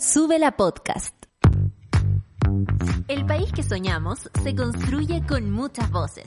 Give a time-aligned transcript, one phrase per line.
[0.00, 1.12] Sube la podcast.
[3.08, 6.26] El país que soñamos se construye con muchas voces.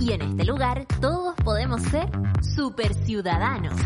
[0.00, 2.10] Y en este lugar todos podemos ser
[2.42, 3.80] super ciudadanos.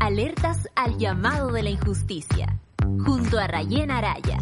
[0.00, 2.58] Alertas al llamado de la injusticia.
[3.04, 4.38] Junto a Rayen Araya.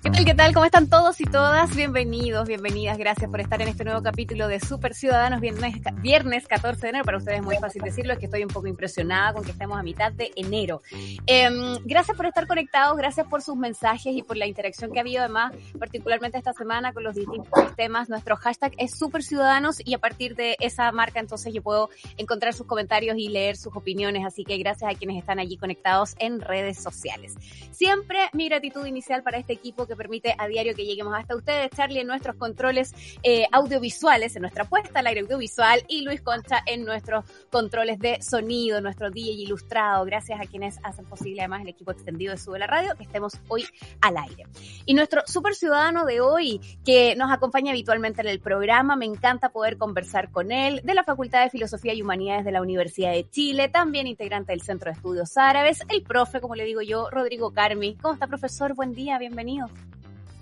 [0.00, 0.24] ¿Qué tal?
[0.24, 0.54] ¿Qué tal?
[0.54, 1.74] ¿Cómo están todos y todas?
[1.74, 2.96] Bienvenidos, bienvenidas.
[2.98, 7.04] Gracias por estar en este nuevo capítulo de Super Ciudadanos, viernes, viernes 14 de enero.
[7.04, 9.76] Para ustedes es muy fácil decirlo, es que estoy un poco impresionada con que estemos
[9.76, 10.82] a mitad de enero.
[11.26, 11.50] Eh,
[11.84, 15.18] gracias por estar conectados, gracias por sus mensajes y por la interacción que ha habido
[15.24, 18.08] además, particularmente esta semana con los distintos temas.
[18.08, 22.54] Nuestro hashtag es Super Ciudadanos y a partir de esa marca entonces yo puedo encontrar
[22.54, 24.24] sus comentarios y leer sus opiniones.
[24.24, 27.34] Así que gracias a quienes están allí conectados en redes sociales.
[27.72, 31.70] Siempre mi gratitud inicial para este equipo que permite a diario que lleguemos hasta ustedes.
[31.70, 36.62] Charlie en nuestros controles eh, audiovisuales, en nuestra puesta al aire audiovisual y Luis Concha
[36.66, 40.04] en nuestros controles de sonido, nuestro DJ ilustrado.
[40.04, 43.34] Gracias a quienes hacen posible además el equipo extendido de Sube la Radio que estemos
[43.48, 43.64] hoy
[44.00, 44.46] al aire.
[44.86, 49.50] Y nuestro super ciudadano de hoy que nos acompaña habitualmente en el programa, me encanta
[49.50, 53.28] poder conversar con él, de la Facultad de Filosofía y Humanidades de la Universidad de
[53.28, 57.52] Chile, también integrante del Centro de Estudios Árabes, el profe, como le digo yo, Rodrigo
[57.52, 57.96] Carmi.
[57.96, 58.74] ¿Cómo está, profesor?
[58.74, 59.68] Buen día, bienvenido.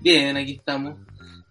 [0.07, 0.95] Bien, aquí estamos,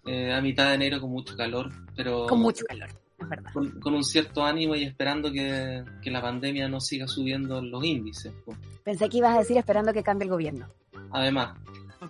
[0.06, 2.26] eh, a mitad de enero con mucho calor, pero...
[2.26, 3.52] Con mucho calor, es verdad.
[3.52, 7.84] Con, con un cierto ánimo y esperando que, que, la pandemia no siga subiendo los
[7.84, 8.32] índices.
[8.46, 8.56] Pues.
[8.82, 10.68] Pensé que ibas a decir esperando que cambie el gobierno.
[11.10, 11.58] Además.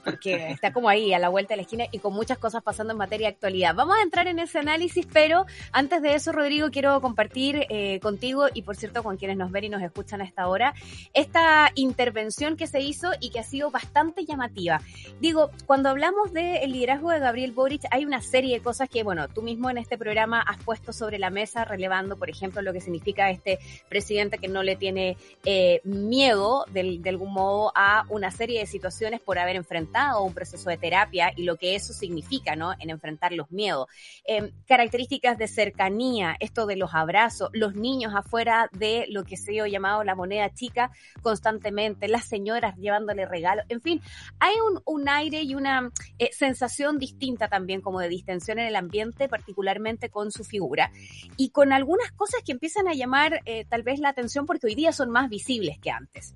[0.07, 2.93] Porque está como ahí, a la vuelta de la esquina y con muchas cosas pasando
[2.93, 3.75] en materia de actualidad.
[3.75, 8.47] Vamos a entrar en ese análisis, pero antes de eso, Rodrigo, quiero compartir eh, contigo
[8.55, 10.75] y, por cierto, con quienes nos ven y nos escuchan a esta hora,
[11.13, 14.81] esta intervención que se hizo y que ha sido bastante llamativa.
[15.21, 19.27] Digo, cuando hablamos del liderazgo de Gabriel Boric, hay una serie de cosas que, bueno,
[19.27, 22.81] tú mismo en este programa has puesto sobre la mesa, relevando, por ejemplo, lo que
[22.81, 28.31] significa este presidente que no le tiene eh, miedo, de, de algún modo, a una
[28.31, 31.93] serie de situaciones por haber enfrentado enfrentado un proceso de terapia y lo que eso
[31.93, 32.75] significa, ¿no?
[32.79, 33.87] En enfrentar los miedos.
[34.27, 39.61] Eh, características de cercanía, esto de los abrazos, los niños afuera de lo que se
[39.61, 40.91] ha llamado la moneda chica
[41.23, 44.03] constantemente, las señoras llevándole regalos, en fin,
[44.39, 48.77] hay un, un aire y una eh, sensación distinta también como de distensión en el
[48.77, 50.91] ambiente, particularmente con su figura
[51.37, 54.75] y con algunas cosas que empiezan a llamar eh, tal vez la atención porque hoy
[54.75, 56.35] día son más visibles que antes.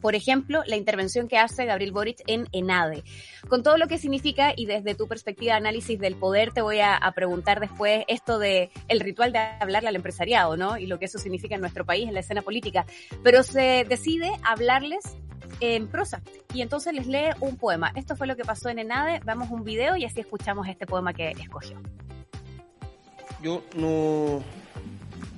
[0.00, 3.04] Por ejemplo, la intervención que hace Gabriel Boric en ENADE.
[3.48, 6.80] Con todo lo que significa y desde tu perspectiva de análisis del poder, te voy
[6.80, 10.78] a, a, preguntar después esto de el ritual de hablarle al empresariado, ¿no?
[10.78, 12.86] Y lo que eso significa en nuestro país, en la escena política.
[13.22, 15.16] Pero se decide hablarles
[15.60, 16.22] en prosa.
[16.54, 17.92] Y entonces les lee un poema.
[17.94, 19.20] Esto fue lo que pasó en ENADE.
[19.24, 21.80] Vamos un video y así escuchamos este poema que escogió.
[23.42, 24.42] Yo no,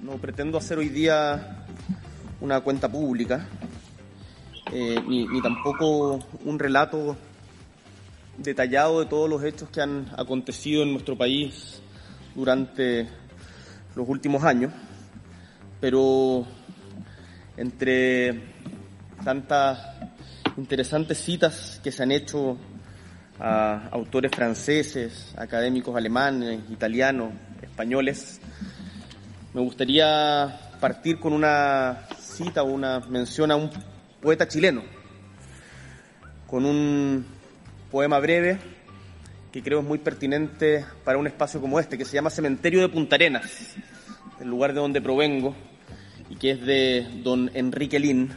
[0.03, 1.67] no pretendo hacer hoy día
[2.41, 3.47] una cuenta pública
[4.73, 7.17] eh, ni, ni, tampoco un relato
[8.39, 11.83] detallado de todos los hechos que han acontecido en nuestro país
[12.35, 13.09] durante
[13.95, 14.73] los últimos años,
[15.81, 16.47] pero
[17.57, 18.41] entre
[19.25, 19.79] tantas
[20.57, 22.57] interesantes citas que se han hecho
[23.39, 27.33] a autores franceses, académicos alemanes, italianos,
[27.63, 28.41] españoles,
[29.53, 33.71] me gustaría partir con una cita o una mención a un
[34.21, 34.83] poeta chileno,
[36.47, 37.25] con un
[37.91, 38.59] poema breve
[39.51, 42.89] que creo es muy pertinente para un espacio como este, que se llama Cementerio de
[42.89, 43.75] Punta Arenas,
[44.41, 45.55] el lugar de donde provengo,
[46.29, 48.31] y que es de don Enrique Lin,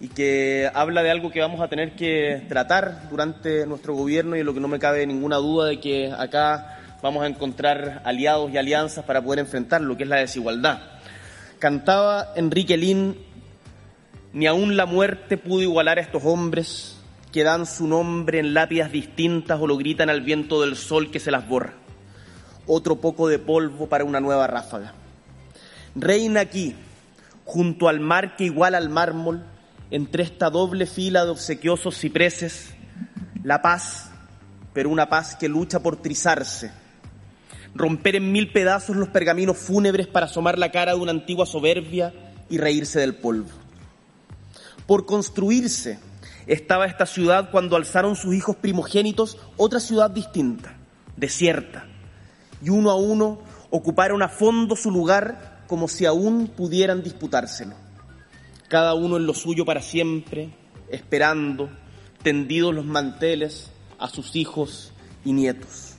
[0.00, 4.40] y que habla de algo que vamos a tener que tratar durante nuestro gobierno y
[4.40, 8.50] en lo que no me cabe ninguna duda de que acá vamos a encontrar aliados
[8.50, 10.80] y alianzas para poder enfrentar lo que es la desigualdad.
[11.58, 13.16] Cantaba Enrique Lin
[14.34, 16.96] ni aun la muerte pudo igualar a estos hombres
[17.30, 21.20] que dan su nombre en lápidas distintas o lo gritan al viento del sol que
[21.20, 21.74] se las borra.
[22.66, 24.92] Otro poco de polvo para una nueva ráfaga.
[25.94, 26.74] Reina aquí,
[27.44, 29.44] junto al mar que iguala al mármol,
[29.92, 32.74] entre esta doble fila de obsequiosos cipreses,
[33.44, 34.10] la paz,
[34.72, 36.72] pero una paz que lucha por trizarse,
[37.72, 42.12] romper en mil pedazos los pergaminos fúnebres para asomar la cara de una antigua soberbia
[42.50, 43.63] y reírse del polvo
[44.86, 45.98] por construirse.
[46.46, 50.76] Estaba esta ciudad cuando alzaron sus hijos primogénitos otra ciudad distinta,
[51.16, 51.86] desierta,
[52.62, 53.38] y uno a uno
[53.70, 57.74] ocuparon a fondo su lugar como si aún pudieran disputárselo,
[58.68, 60.50] cada uno en lo suyo para siempre,
[60.90, 61.70] esperando,
[62.22, 64.92] tendidos los manteles a sus hijos
[65.24, 65.93] y nietos.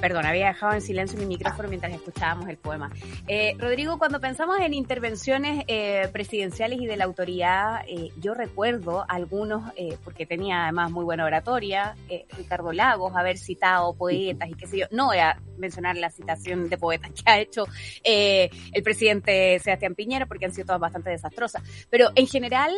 [0.00, 2.90] Perdón, había dejado en silencio mi micrófono mientras escuchábamos el poema.
[3.26, 9.04] Eh, Rodrigo, cuando pensamos en intervenciones eh, presidenciales y de la autoridad, eh, yo recuerdo
[9.08, 9.72] algunos,
[10.04, 11.96] porque tenía además muy buena oratoria,
[12.36, 14.86] Ricardo Lagos, haber citado poetas y qué sé yo.
[14.90, 17.66] No voy a mencionar la citación de poetas que ha hecho
[18.04, 21.62] el presidente Sebastián Piñera, porque han sido todas bastante desastrosas.
[21.90, 22.72] Pero en general,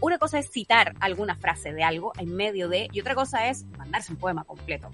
[0.00, 3.64] una cosa es citar alguna frase de algo en medio de, y otra cosa es
[3.76, 4.90] mandarse un poema completo.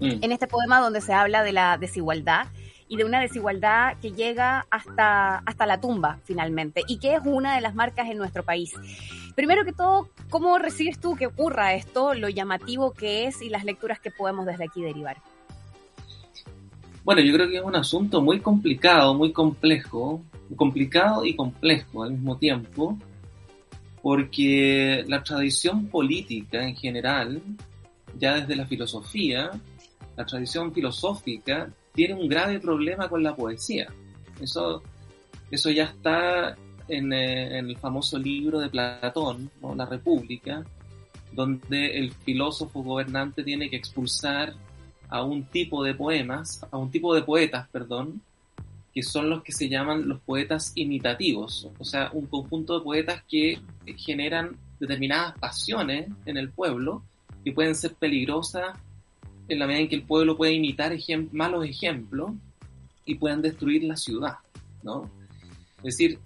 [0.00, 0.22] Mm.
[0.22, 2.46] En este poema donde se habla de la desigualdad
[2.88, 7.54] y de una desigualdad que llega hasta, hasta la tumba finalmente y que es una
[7.54, 8.74] de las marcas en nuestro país.
[9.34, 13.64] Primero que todo, ¿cómo recibes tú que ocurra esto, lo llamativo que es y las
[13.64, 15.18] lecturas que podemos desde aquí derivar?
[17.04, 20.22] Bueno, yo creo que es un asunto muy complicado, muy complejo,
[20.56, 22.98] complicado y complejo al mismo tiempo,
[24.02, 27.40] porque la tradición política en general,
[28.18, 29.50] ya desde la filosofía,
[30.18, 33.86] la tradición filosófica tiene un grave problema con la poesía.
[34.40, 34.82] Eso,
[35.48, 36.56] eso ya está
[36.88, 40.64] en, eh, el famoso libro de Platón, La República,
[41.32, 44.54] donde el filósofo gobernante tiene que expulsar
[45.08, 48.20] a un tipo de poemas, a un tipo de poetas, perdón,
[48.92, 53.22] que son los que se llaman los poetas imitativos, o sea, un conjunto de poetas
[53.28, 53.60] que
[53.96, 57.04] generan determinadas pasiones en el pueblo
[57.44, 58.76] que pueden ser peligrosas
[59.48, 60.96] en la medida en que el pueblo puede imitar
[61.32, 62.32] malos ejemplos
[63.04, 64.36] y puedan destruir la ciudad,
[64.82, 65.10] ¿no?
[65.78, 66.18] Es decir,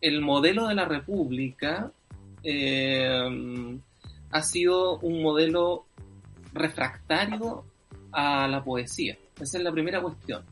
[0.00, 1.90] el modelo de la república
[2.42, 3.78] eh,
[4.30, 5.86] ha sido un modelo
[6.52, 7.64] refractario
[8.12, 9.16] a la poesía.
[9.40, 10.42] Esa es la primera cuestión.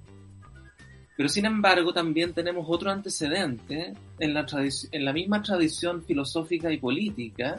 [1.16, 4.46] Pero sin embargo, también tenemos otro antecedente en la,
[4.92, 7.58] en la misma tradición filosófica y política,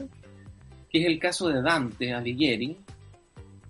[0.90, 2.78] que es el caso de Dante Alighieri,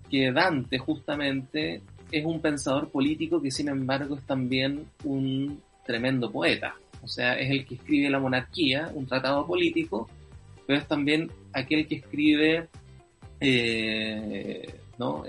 [0.08, 6.74] que Dante justamente es un pensador político que sin embargo es también un tremendo poeta.
[7.02, 10.08] O sea, es el que escribe La monarquía, un tratado político,
[10.66, 12.68] pero es también aquel que escribe
[13.40, 15.24] eh, ¿no?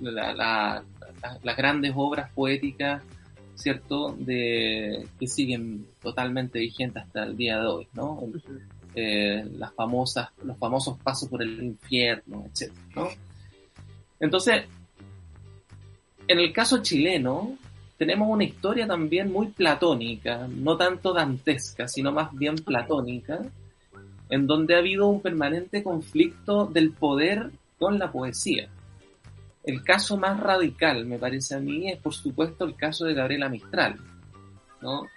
[0.00, 3.02] las grandes obras poéticas,
[3.54, 8.20] ¿cierto?, de, que siguen totalmente vigentes hasta el día de hoy, ¿no?
[8.94, 12.72] Eh, las famosas, los famosos pasos por el infierno, etc.
[12.96, 13.08] ¿no?
[14.20, 14.64] Entonces,
[16.26, 17.56] en el caso chileno,
[17.96, 23.40] tenemos una historia también muy platónica, no tanto dantesca, sino más bien platónica,
[24.30, 28.68] en donde ha habido un permanente conflicto del poder con la poesía.
[29.64, 33.48] El caso más radical, me parece a mí, es por supuesto el caso de Gabriela
[33.48, 33.96] Mistral.
[34.80, 35.08] ¿no?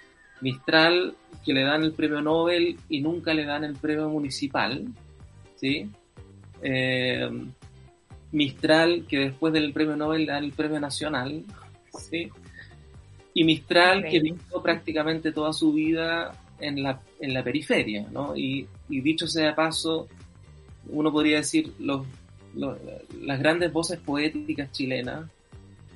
[0.41, 1.15] Mistral,
[1.45, 4.85] que le dan el premio Nobel y nunca le dan el premio municipal,
[5.55, 5.89] ¿sí?
[6.63, 7.29] Eh,
[8.31, 11.43] Mistral, que después del premio Nobel da el premio nacional,
[11.97, 12.29] ¿sí?
[13.33, 18.35] Y Mistral, que vivió prácticamente toda su vida en la, en la periferia, ¿no?
[18.35, 20.07] Y, dicho sea de paso,
[20.89, 22.05] uno podría decir, los,
[22.55, 25.29] las grandes voces poéticas chilenas,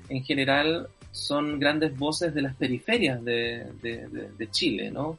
[0.09, 5.17] en general, son grandes voces de las periferias de, de, Chile, ¿no?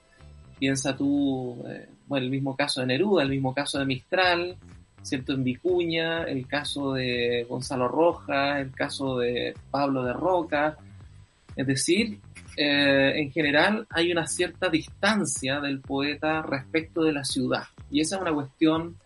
[0.59, 4.57] Piensa tú, eh, bueno, el mismo caso de Neruda, el mismo caso de Mistral,
[5.07, 5.33] ¿cierto?
[5.33, 10.77] En Vicuña, el caso de Gonzalo Rojas, el caso de Pablo de Roca.
[11.55, 12.19] Es decir,
[12.57, 17.65] eh, en general hay una cierta distancia del poeta respecto de la ciudad.
[17.91, 18.97] Y esa es una cuestión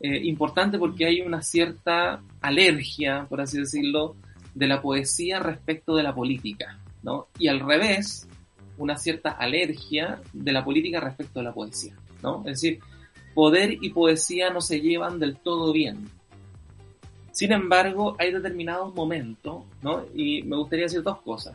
[0.00, 4.16] eh, importante porque hay una cierta alergia, por así decirlo,
[4.54, 7.26] de la poesía respecto de la política, ¿no?
[7.38, 8.28] Y al revés,
[8.78, 12.40] una cierta alergia de la política respecto de la poesía, ¿no?
[12.46, 12.80] Es decir,
[13.34, 16.08] poder y poesía no se llevan del todo bien.
[17.32, 20.04] Sin embargo, hay determinados momentos, ¿no?
[20.14, 21.54] Y me gustaría decir dos cosas.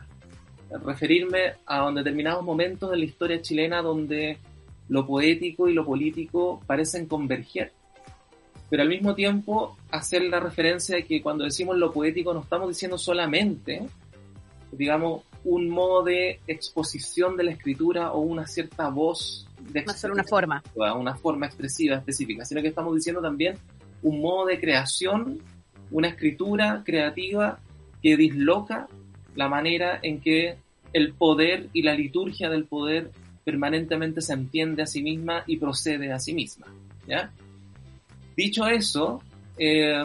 [0.84, 4.38] Referirme a determinados momentos de la historia chilena donde
[4.88, 7.72] lo poético y lo político parecen converger.
[8.68, 12.68] Pero al mismo tiempo hacer la referencia de que cuando decimos lo poético no estamos
[12.68, 13.82] diciendo solamente,
[14.70, 20.62] digamos, un modo de exposición de la escritura o una cierta voz de una forma.
[20.74, 23.56] Una forma expresiva específica, sino que estamos diciendo también
[24.02, 25.38] un modo de creación,
[25.90, 27.58] una escritura creativa
[28.02, 28.88] que disloca
[29.34, 30.56] la manera en que
[30.92, 33.10] el poder y la liturgia del poder
[33.44, 36.66] permanentemente se entiende a sí misma y procede a sí misma.
[37.06, 37.30] ¿ya?
[38.36, 39.22] Dicho eso,
[39.58, 40.04] eh,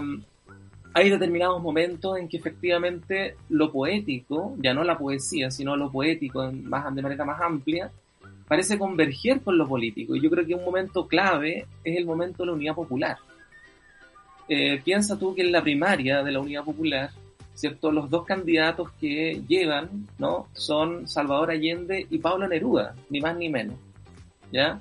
[0.93, 6.49] hay determinados momentos en que efectivamente lo poético, ya no la poesía, sino lo poético
[6.51, 7.91] más, de manera más amplia,
[8.47, 10.15] parece converger con lo político.
[10.15, 13.17] Y yo creo que un momento clave es el momento de la unidad popular.
[14.47, 17.09] Eh, piensa tú que en la primaria de la unidad popular
[17.55, 17.91] ¿cierto?
[17.91, 20.47] Los dos candidatos que llevan, ¿no?
[20.53, 23.77] Son Salvador Allende y Pablo Neruda, ni más ni menos,
[24.51, 24.79] ¿ya?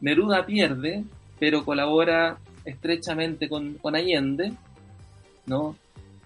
[0.00, 1.04] Neruda pierde,
[1.38, 4.52] pero colabora estrechamente con, con Allende,
[5.46, 5.76] ¿no?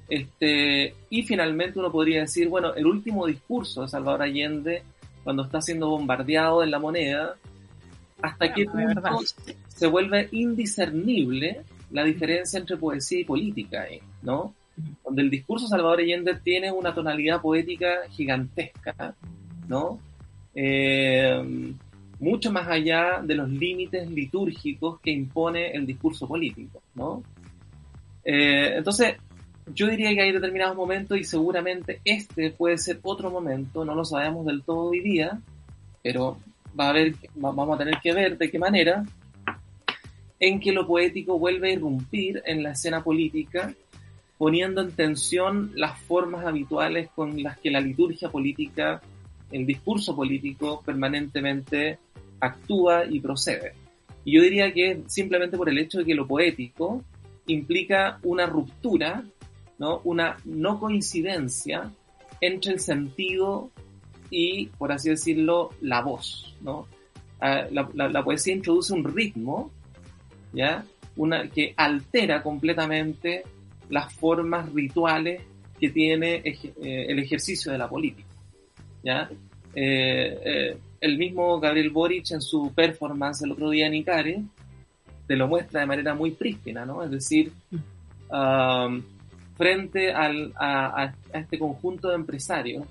[0.08, 4.84] Este, y finalmente uno podría decir, bueno, el último discurso de Salvador Allende,
[5.24, 7.36] cuando está siendo bombardeado en la moneda,
[8.20, 9.02] hasta qué punto
[9.68, 13.84] se vuelve indiscernible la diferencia entre poesía y política,
[14.22, 14.54] ¿no?
[15.04, 19.14] Donde el discurso de Salvador Allende tiene una tonalidad poética gigantesca,
[19.68, 19.98] ¿no?
[20.54, 21.74] Eh,
[22.20, 27.22] mucho más allá de los límites litúrgicos que impone el discurso político, ¿no?
[28.24, 29.16] Eh, entonces,
[29.74, 34.04] yo diría que hay determinados momentos y seguramente este puede ser otro momento, no lo
[34.04, 35.40] sabemos del todo hoy día,
[36.02, 36.38] pero
[36.78, 39.04] va a haber, vamos a tener que ver de qué manera,
[40.40, 43.72] en que lo poético vuelve a irrumpir en la escena política,
[44.38, 49.00] poniendo en tensión las formas habituales con las que la liturgia política,
[49.52, 51.98] el discurso político permanentemente
[52.40, 53.74] actúa y procede.
[54.24, 57.04] Y yo diría que simplemente por el hecho de que lo poético
[57.46, 59.22] implica una ruptura,
[59.82, 60.00] ¿no?
[60.04, 61.90] una no coincidencia
[62.40, 63.72] entre el sentido
[64.30, 66.54] y, por así decirlo, la voz.
[66.60, 66.86] ¿no?
[67.40, 69.72] Ah, la, poesía introduce un ritmo
[70.52, 70.84] ¿ya?
[71.16, 73.42] Una, que altera completamente
[73.88, 75.42] las formas rituales
[75.80, 78.28] que tiene eh, el ejercicio de la política.
[79.02, 79.28] ¿ya?
[79.74, 84.42] Eh, eh, el mismo Gabriel Boric en su performance el otro día en Icare
[85.26, 87.02] te lo muestra de manera muy prístina, ¿no?
[87.02, 87.52] Es decir,
[88.30, 89.02] um,
[89.62, 92.84] frente al, a, este conjunto de empresarios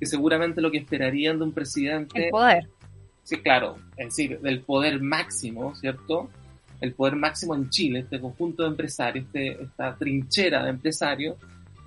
[0.00, 2.24] que seguramente lo que esperarían de un presidente...
[2.24, 2.66] El poder.
[3.22, 6.30] Sí, claro, es decir, del poder máximo, ¿cierto?
[6.80, 11.36] El poder máximo en Chile, este conjunto de empresarios, este, esta trinchera de empresarios,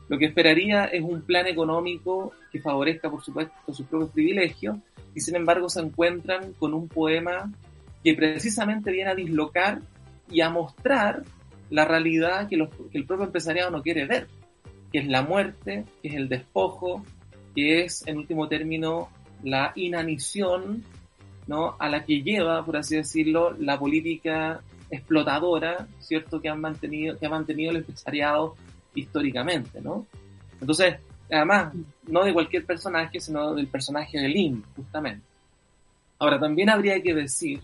[0.08, 4.78] lo que esperaría es un plan económico que favorezca, por supuesto, sus propios privilegios,
[5.16, 7.52] y sin embargo se encuentran con un poema
[8.04, 9.82] que precisamente viene a dislocar
[10.30, 11.24] y a mostrar
[11.70, 12.56] la realidad que,
[12.94, 14.28] el propio empresariado no quiere ver,
[14.92, 17.04] que es la muerte, que es el despojo,
[17.56, 19.10] que es, en último término,
[19.44, 20.84] la inanición
[21.48, 21.76] ¿no?
[21.80, 27.26] a la que lleva, por así decirlo, la política explotadora, ¿cierto?, que, han mantenido, que
[27.26, 28.56] ha mantenido el empresariado
[28.96, 30.06] históricamente, ¿no?
[30.62, 30.96] Entonces,
[31.32, 31.74] Además,
[32.08, 35.26] no de cualquier personaje, sino del personaje de Lynn, justamente.
[36.20, 37.60] Ahora, también habría que decir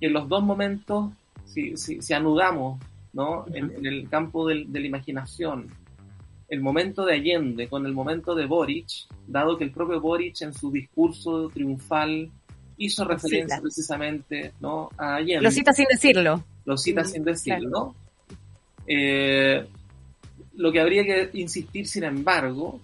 [0.00, 1.12] que en los dos momentos,
[1.44, 2.80] si, si, anudamos
[3.16, 3.46] ¿no?
[3.52, 5.68] en, el campo de la imaginación,
[6.48, 8.86] el momento de Allende con el momento de Boric,
[9.26, 12.30] dado que el propio Boric en su discurso triunfal
[12.76, 14.90] hizo referencia precisamente ¿no?
[14.98, 15.42] a Allende.
[15.42, 16.44] Lo cita sin decirlo.
[16.66, 17.70] Lo cita sin decirlo.
[17.70, 17.94] ¿no?
[18.86, 19.66] Eh,
[20.54, 22.80] lo que habría que insistir, sin embargo,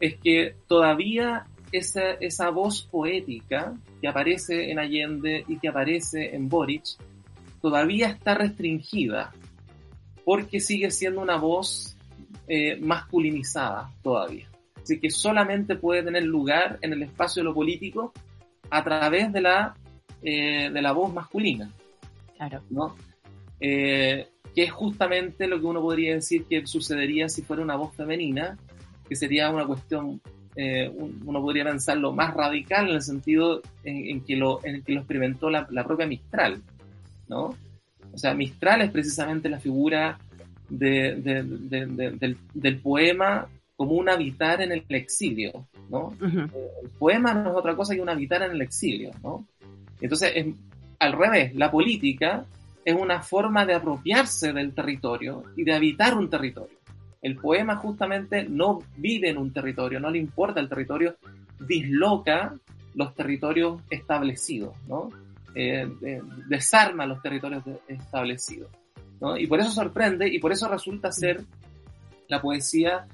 [0.00, 6.48] es que todavía esa, esa voz poética que aparece en Allende y que aparece en
[6.48, 6.84] Boric,
[7.60, 9.32] todavía está restringida,
[10.26, 11.96] porque sigue siendo una voz
[12.48, 14.50] eh, masculinizada todavía.
[14.82, 18.12] Así que solamente puede tener lugar en el espacio de lo político
[18.68, 19.76] a través de la,
[20.22, 21.70] eh, de la voz masculina.
[22.36, 22.60] Claro.
[22.70, 22.96] ¿no?
[23.60, 27.94] Eh, que es justamente lo que uno podría decir que sucedería si fuera una voz
[27.94, 28.58] femenina,
[29.08, 30.20] que sería una cuestión,
[30.56, 30.90] eh,
[31.24, 35.50] uno podría pensarlo más radical en el sentido en, que, lo, en que lo experimentó
[35.50, 36.60] la, propia Mistral,
[37.28, 37.54] ¿no?
[38.16, 40.18] O sea, Mistral es precisamente la figura
[40.70, 41.14] de,
[42.54, 43.46] del, poema
[43.76, 46.14] como un habitar en el exilio, ¿no?
[46.22, 49.46] El poema no es otra cosa que un habitar en el exilio, ¿no?
[50.00, 50.46] Entonces, es,
[50.98, 52.46] al revés, la política
[52.86, 56.78] es una forma de apropiarse del territorio y de habitar un territorio.
[57.20, 61.16] El poema justamente no vive en un territorio, no le importa el territorio,
[61.60, 62.54] disloca
[62.94, 65.10] los territorios establecidos, ¿no?
[65.58, 65.88] Eh,
[66.48, 68.70] desarma los territorios establecidos.
[69.20, 69.38] ¿no?
[69.38, 71.42] Y por eso sorprende y por eso resulta ser
[72.28, 73.06] la poesía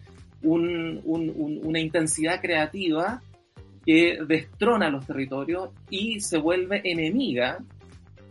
[0.42, 3.22] una intensidad creativa
[3.86, 7.58] que destrona los territorios y se vuelve enemiga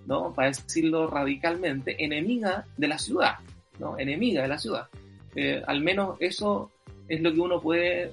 [0.06, 0.34] ¿no?
[0.34, 3.36] Para decirlo radicalmente, enemiga de la ciudad,
[3.80, 3.98] ¿no?
[3.98, 4.88] Enemiga de la ciudad.
[5.36, 6.72] Eh, al menos eso
[7.08, 8.12] es lo que uno puede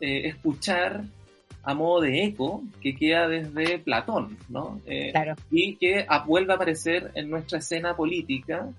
[0.00, 1.04] eh, escuchar
[1.66, 4.80] a modo de eco que queda desde Platón, ¿no?
[4.86, 5.12] Eh,
[5.50, 8.70] y que vuelve a aparecer en nuestra escena política,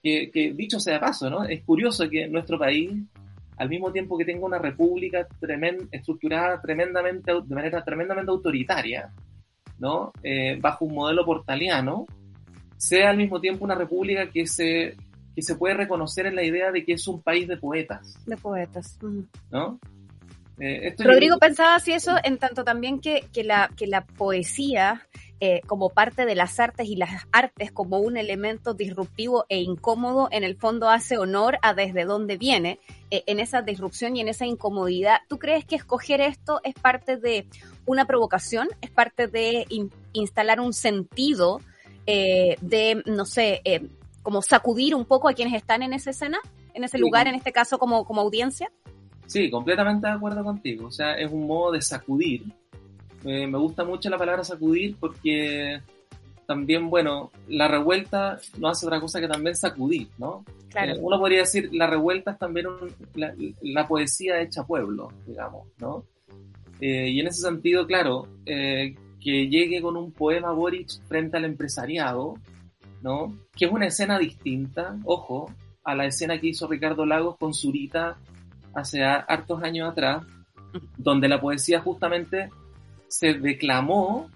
[0.00, 1.42] que, que, dicho sea de paso, ¿no?
[1.44, 2.92] Es curioso que nuestro país,
[3.56, 5.26] al mismo tiempo que tenga una república
[5.90, 9.12] estructurada tremendamente, de manera tremendamente autoritaria,
[9.80, 10.12] ¿no?
[10.22, 12.06] Eh, bajo un modelo portaliano,
[12.76, 14.96] sea al mismo tiempo una república que se
[15.34, 18.18] que se puede reconocer en la idea de que es un país de poetas.
[18.26, 18.98] De poetas.
[19.50, 19.80] ¿No?
[20.58, 25.08] Eh, Rodrigo pensaba así eso en tanto también que, que, la, que la poesía
[25.40, 30.28] eh, como parte de las artes y las artes como un elemento disruptivo e incómodo,
[30.30, 32.78] en el fondo hace honor a desde dónde viene,
[33.10, 35.20] eh, en esa disrupción y en esa incomodidad.
[35.28, 37.46] ¿Tú crees que escoger esto es parte de
[37.86, 38.68] una provocación?
[38.80, 39.66] ¿Es parte de
[40.12, 41.60] instalar un sentido
[42.04, 43.62] de, no sé,
[44.22, 46.38] como sacudir un poco a quienes están en esa escena,
[46.74, 48.70] en ese lugar, en este caso como, como audiencia?
[49.32, 50.88] Sí, completamente de acuerdo contigo.
[50.88, 52.44] O sea, es un modo de sacudir.
[53.24, 55.80] me gusta mucho la palabra sacudir porque
[56.46, 60.44] también, bueno, la revuelta no hace otra cosa que también sacudir, ¿no?
[60.68, 60.92] Claro.
[60.92, 62.66] Eh, uno podría decir, la revuelta es también
[63.14, 66.04] la, poesía hecha pueblo, digamos, ¿no?
[66.78, 71.46] Eh, y en ese sentido, claro, eh, que llegue con un poema Boric frente al
[71.46, 72.34] empresariado,
[73.00, 73.34] ¿no?
[73.56, 75.50] Que es una escena distinta, ojo,
[75.84, 78.18] a la escena que hizo Ricardo Lagos con Zurita
[78.74, 80.24] hace hartos años atrás,
[80.96, 82.50] donde la poesía justamente
[83.08, 84.30] se declamó,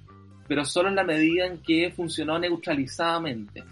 [0.46, 3.64] pero solo en la medida en que funcionó neutralizadamente.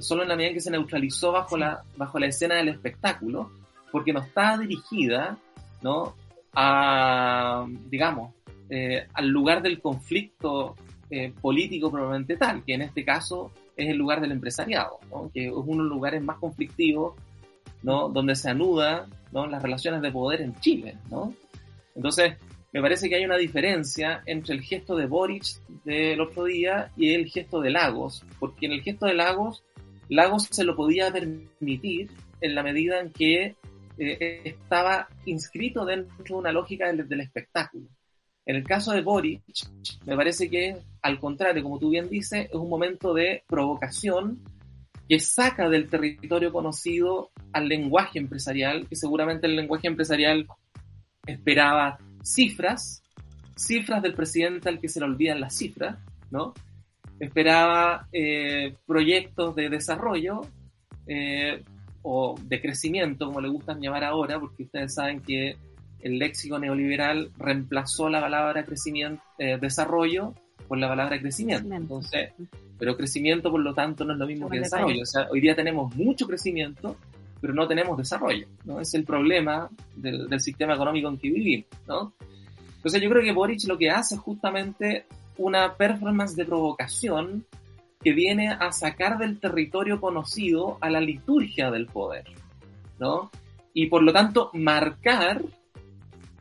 [0.00, 3.50] Solo en la medida en que se neutralizó bajo la, bajo la escena del espectáculo,
[3.92, 5.38] porque no está dirigida,
[5.82, 6.14] ¿no?
[6.54, 8.32] A, digamos,
[8.70, 10.74] eh, al lugar del conflicto
[11.10, 14.98] eh, político probablemente tal, que en este caso es el lugar del empresariado,
[15.32, 17.14] que es uno de los lugares más conflictivos,
[17.82, 18.08] ¿no?
[18.08, 19.46] donde se anuda ¿no?
[19.46, 20.96] las relaciones de poder en Chile.
[21.10, 21.34] ¿no?
[21.94, 22.36] Entonces,
[22.72, 25.44] me parece que hay una diferencia entre el gesto de Boric
[25.84, 29.62] del otro día y el gesto de Lagos, porque en el gesto de Lagos,
[30.08, 32.10] Lagos se lo podía permitir
[32.40, 33.56] en la medida en que
[33.98, 37.86] eh, estaba inscrito dentro de una lógica del espectáculo.
[38.46, 39.42] En el caso de Boric,
[40.04, 44.42] me parece que, al contrario, como tú bien dices, es un momento de provocación
[45.08, 50.46] que saca del territorio conocido al lenguaje empresarial, que seguramente el lenguaje empresarial
[51.26, 53.02] esperaba cifras,
[53.56, 55.98] cifras del presidente al que se le olvidan las cifras,
[56.30, 56.54] ¿no?
[57.20, 60.40] Esperaba eh, proyectos de desarrollo
[61.06, 61.62] eh,
[62.02, 65.56] o de crecimiento, como le gustan llamar ahora, porque ustedes saben que
[66.00, 70.34] el léxico neoliberal reemplazó la palabra crecimiento, eh, desarrollo
[70.68, 71.72] por la palabra crecimiento.
[71.74, 72.32] Entonces,
[72.78, 75.02] pero crecimiento, por lo tanto, no es lo mismo que desarrollo.
[75.02, 76.96] O sea, hoy día tenemos mucho crecimiento,
[77.40, 78.80] pero no tenemos desarrollo, ¿no?
[78.80, 82.14] Es el problema del, del sistema económico en que vivimos, ¿no?
[82.76, 85.06] Entonces yo creo que Boric lo que hace es justamente
[85.38, 87.46] una performance de provocación
[88.02, 92.24] que viene a sacar del territorio conocido a la liturgia del poder,
[92.98, 93.30] ¿no?
[93.72, 95.42] Y por lo tanto marcar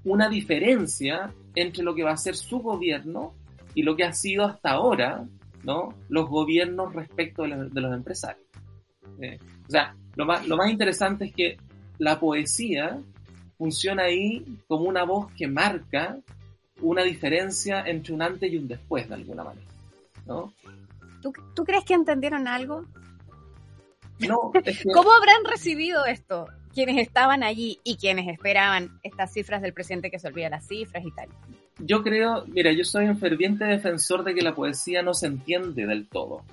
[0.04, 3.34] una diferencia entre lo que va a ser su gobierno
[3.76, 5.26] y lo que ha sido hasta ahora
[5.64, 5.94] ¿no?
[6.10, 8.46] los gobiernos respecto de los, empresarios.
[9.20, 11.58] Eh, o sea, lo más, lo más interesante es que
[11.98, 13.00] la poesía
[13.58, 16.18] funciona ahí como una voz que marca
[16.82, 19.68] una diferencia entre un antes y un después, de alguna manera.
[20.26, 20.54] ¿no?
[21.22, 22.86] ¿Tú, ¿Tú crees que entendieron algo?
[24.20, 24.52] No,
[24.94, 26.48] ¿Cómo habrán recibido esto?
[26.74, 31.06] quienes estaban allí y quienes esperaban estas cifras del presidente que se olvida las cifras
[31.06, 31.30] y tal.
[31.80, 35.86] Yo creo, mira, yo soy un ferviente defensor de que la poesía no se entiende
[35.86, 36.44] del todo.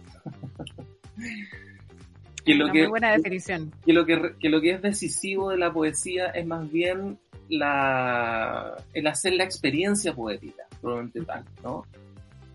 [2.45, 3.73] que lo que, muy buena definición.
[3.85, 9.07] Que lo que, lo que es decisivo de la poesía es más bien la, el
[9.07, 11.85] hacer la experiencia poética, probablemente tal, ¿no?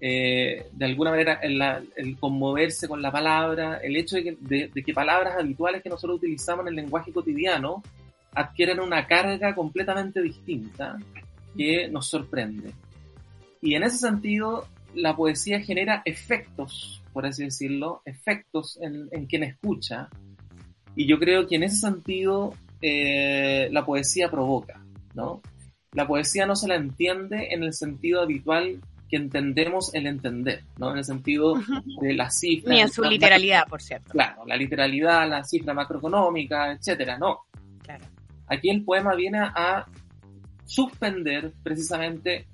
[0.01, 4.93] Eh, de alguna manera el, conmoverse con la palabra, el hecho de que, de que,
[4.93, 7.82] palabras habituales que nosotros utilizamos en el lenguaje cotidiano
[8.34, 10.97] adquieren una carga completamente distinta
[11.56, 12.74] que nos sorprende.
[13.62, 19.44] Y en ese sentido, la poesía genera efectos, por así decirlo, efectos en, en quien
[19.44, 20.10] escucha.
[20.96, 24.82] Y yo creo que en ese sentido eh, la poesía provoca,
[25.13, 25.41] ¿no?
[25.94, 30.91] La poesía no se la entiende en el sentido habitual que entendemos el entender, ¿no?
[30.91, 31.56] En el sentido
[32.02, 32.74] de la cifra.
[32.74, 34.12] Ni en su literalidad, por cierto.
[34.12, 37.46] Claro, la literalidad, la cifra macroeconómica, etcétera, no.
[37.82, 38.06] Claro.
[38.48, 39.86] Aquí el poema viene a
[40.65, 42.47] suspender precisamente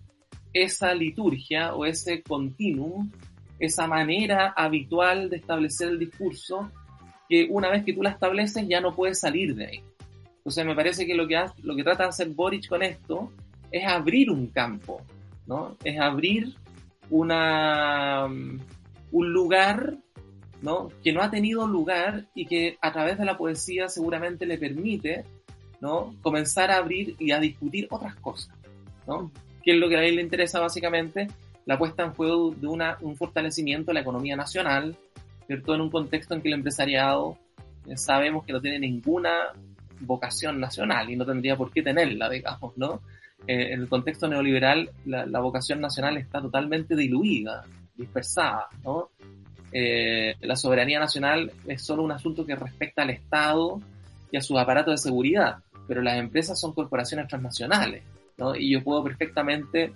[0.53, 3.09] esa liturgia o ese continuum,
[3.59, 6.71] esa manera habitual de establecer el discurso,
[7.29, 9.83] que una vez que tú la estableces ya no puedes salir de ahí.
[10.37, 13.31] Entonces me parece que lo que, lo que trata de hacer Boric con esto
[13.71, 15.01] es abrir un campo,
[15.45, 15.77] ¿no?
[15.83, 16.55] Es abrir
[17.09, 19.97] una, un lugar,
[20.61, 20.89] ¿no?
[21.03, 25.25] Que no ha tenido lugar y que a través de la poesía seguramente le permite,
[25.81, 26.15] ¿no?
[26.21, 28.55] Comenzar a abrir y a discutir otras cosas,
[29.07, 29.31] ¿no?
[29.63, 31.27] Que es lo que a él le interesa básicamente,
[31.65, 34.95] la puesta en juego de una, un fortalecimiento de la economía nacional,
[35.47, 35.75] ¿cierto?
[35.75, 37.37] En un contexto en que el empresariado
[37.95, 39.49] sabemos que no tiene ninguna
[39.99, 43.01] vocación nacional y no tendría por qué tenerla, digamos, ¿no?
[43.47, 47.63] Eh, en el contexto neoliberal la, vocación nacional está totalmente diluida,
[47.95, 49.09] dispersada, ¿no?
[49.71, 53.81] Eh, la soberanía nacional es solo un asunto que respecta al Estado
[54.31, 58.03] y a sus aparatos de seguridad, pero las empresas son corporaciones transnacionales,
[58.37, 58.55] ¿no?
[58.55, 59.93] Y yo puedo perfectamente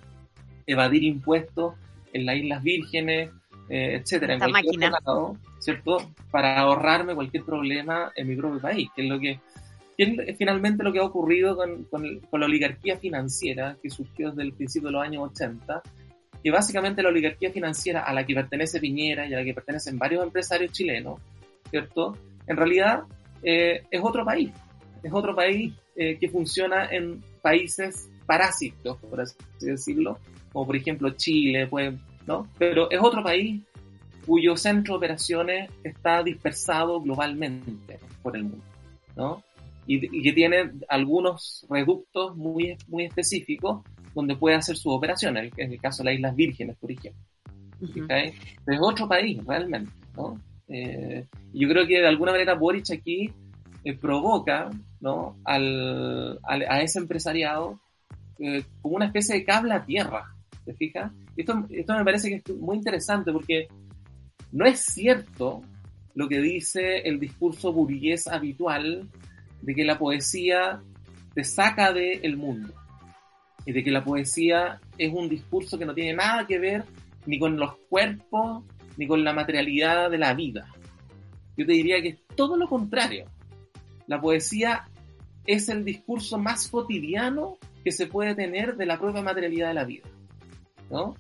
[0.68, 1.76] evadir impuestos
[2.14, 3.30] en las Islas Vírgenes,
[3.70, 5.98] eh, etcétera, en cualquier lado, ¿cierto?
[6.32, 9.40] Para ahorrarme cualquier problema en mi propio país, que es lo que
[9.98, 14.54] es finalmente lo que ha ocurrido con, con, la oligarquía financiera que surgió desde el
[14.54, 15.82] principio de los años 80,
[16.44, 19.98] que básicamente la oligarquía financiera a la que pertenece Piñera y a la que pertenecen
[19.98, 21.20] varios empresarios chilenos,
[21.70, 22.18] ¿cierto?
[22.46, 23.04] En realidad
[23.42, 24.52] eh, es otro país,
[25.06, 30.18] es otro país eh, que funciona en países parásitos, por así decirlo,
[30.52, 31.94] como por ejemplo Chile, pues,
[32.26, 32.48] ¿no?
[32.58, 33.62] Pero es otro país
[34.26, 38.66] cuyo centro de operaciones está dispersado globalmente por el mundo,
[39.16, 39.44] ¿no?
[39.88, 45.80] y, que tiene algunos reductos muy, muy específicos donde puede hacer sus operaciones, en el
[45.80, 47.22] caso de las Islas Vírgenes, por ejemplo.
[48.08, 49.92] es otro país, realmente.
[50.16, 50.40] ¿no?
[50.68, 53.32] Eh, yo creo que de alguna manera Boric aquí
[53.86, 54.70] eh, provoca
[55.00, 55.38] ¿no?
[55.46, 57.80] al, a ese empresariado
[58.40, 60.36] eh, como una especie de cable a tierra.
[60.66, 61.12] ¿Te fijas?
[61.38, 63.68] Esto, esto me parece que es muy interesante porque
[64.52, 65.62] no es cierto
[66.16, 69.08] lo que dice el discurso burgués habitual
[69.62, 70.82] de que la poesía
[71.36, 72.74] te saca del mundo
[73.66, 76.86] y de que la poesía es un discurso que no tiene nada que ver
[77.28, 78.64] ni con los cuerpos
[78.98, 80.66] ni con la materialidad de la vida.
[81.58, 83.26] Yo te diría que es todo lo contrario.
[84.08, 84.88] La poesía
[85.46, 89.86] es el discurso más cotidiano que se puede tener de la propia materialidad de la
[89.86, 90.08] vida.
[90.90, 91.16] ¿no?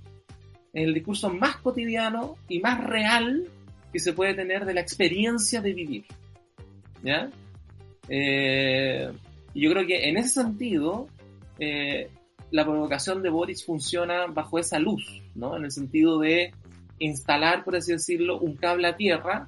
[0.73, 3.47] El discurso más cotidiano y más real
[3.93, 6.05] que se puede tener de la experiencia de vivir.
[7.03, 7.29] ¿Ya?
[8.09, 9.11] Eh,
[9.53, 11.07] yo creo que en ese sentido,
[11.59, 12.09] eh,
[12.51, 15.55] la provocación de Boris funciona bajo esa luz, ¿no?
[15.55, 16.53] En el sentido de
[16.99, 19.47] instalar, por así decirlo, un cable a tierra,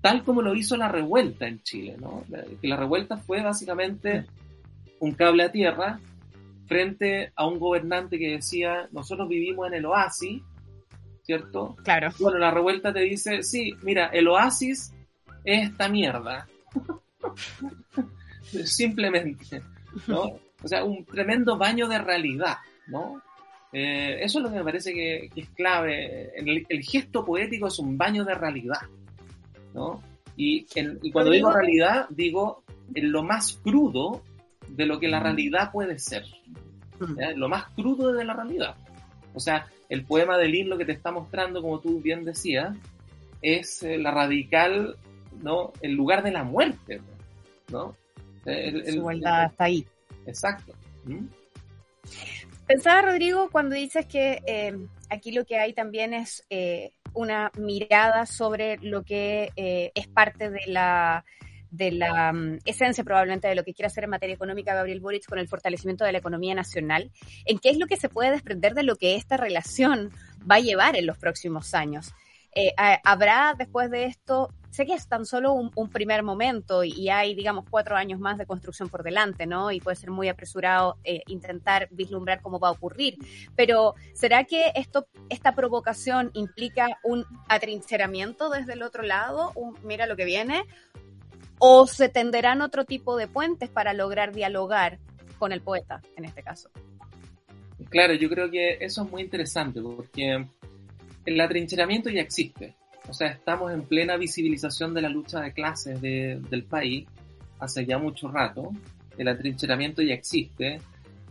[0.00, 2.24] tal como lo hizo la revuelta en Chile, ¿no?
[2.60, 4.26] Que la revuelta fue básicamente
[5.00, 6.00] un cable a tierra
[6.66, 10.42] frente a un gobernante que decía, nosotros vivimos en el oasis,
[11.22, 11.76] ¿cierto?
[11.82, 12.10] Claro.
[12.18, 14.92] Bueno, la revuelta te dice, sí, mira, el oasis
[15.44, 16.46] es esta mierda.
[18.42, 19.62] Simplemente,
[20.06, 20.38] ¿no?
[20.62, 23.22] O sea, un tremendo baño de realidad, ¿no?
[23.72, 26.30] Eh, eso es lo que me parece que, es clave.
[26.36, 28.80] El, gesto poético es un baño de realidad,
[29.74, 30.02] ¿no?
[30.36, 30.66] Y,
[31.12, 32.62] cuando digo realidad, digo
[32.94, 34.22] en lo más crudo
[34.68, 36.24] de lo que la realidad puede ser.
[37.36, 38.74] Lo más crudo de la realidad.
[39.34, 42.76] O sea, el poema de Lin lo que te está mostrando, como tú bien decías,
[43.42, 44.96] es eh, la radical
[45.42, 45.72] ¿no?
[45.80, 47.00] El lugar de la muerte,
[47.70, 47.96] ¿no?
[48.44, 49.86] El, está ahí.
[50.26, 50.74] Exacto.
[51.04, 51.26] ¿Mm?
[52.66, 54.76] Pensaba, Rodrigo, cuando dices que eh,
[55.08, 60.50] aquí lo que hay también es eh, una mirada sobre lo que eh, es parte
[60.50, 61.24] de la
[61.70, 65.26] de la mm, esencia probablemente de lo que quiere hacer en materia económica Gabriel Boric
[65.26, 67.12] con el fortalecimiento de la economía nacional,
[67.44, 70.10] en qué es lo que se puede desprender de lo que esta relación
[70.50, 72.12] va a llevar en los próximos años.
[73.04, 77.64] ¿Habrá después de esto sé que es tan solo un, primer momento y, hay, digamos,
[77.68, 79.70] cuatro años más de construcción por delante, ¿no?
[79.72, 83.18] Y puede ser muy apresurado eh, intentar vislumbrar cómo va a ocurrir.
[83.56, 89.52] Pero, ¿será que esto, esta provocación implica un atrincheramiento desde el otro lado?
[89.56, 90.64] Un, mira lo que viene.
[91.58, 94.98] ¿O se tenderán otro tipo de puentes para lograr dialogar
[95.38, 96.70] con el poeta, en este caso?
[97.88, 100.46] Claro, yo creo que eso es muy interesante porque
[101.26, 102.76] el atrincheramiento ya existe.
[103.10, 107.08] O sea, estamos en plena visibilización de la lucha de clases del país
[107.58, 108.70] hace ya mucho rato.
[109.18, 110.80] El atrincheramiento ya existe.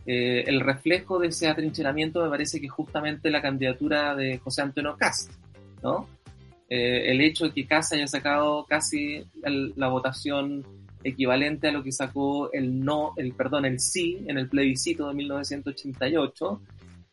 [0.05, 4.97] Eh, el reflejo de ese atrincheramiento me parece que justamente la candidatura de José Antonio
[4.97, 5.31] Cast,
[5.81, 6.09] ¿no?
[6.69, 10.65] Eh, el hecho de que Cast haya sacado casi la votación
[11.01, 15.13] equivalente a lo que sacó el no, el perdón, el sí en el plebiscito de
[15.13, 16.61] 1988,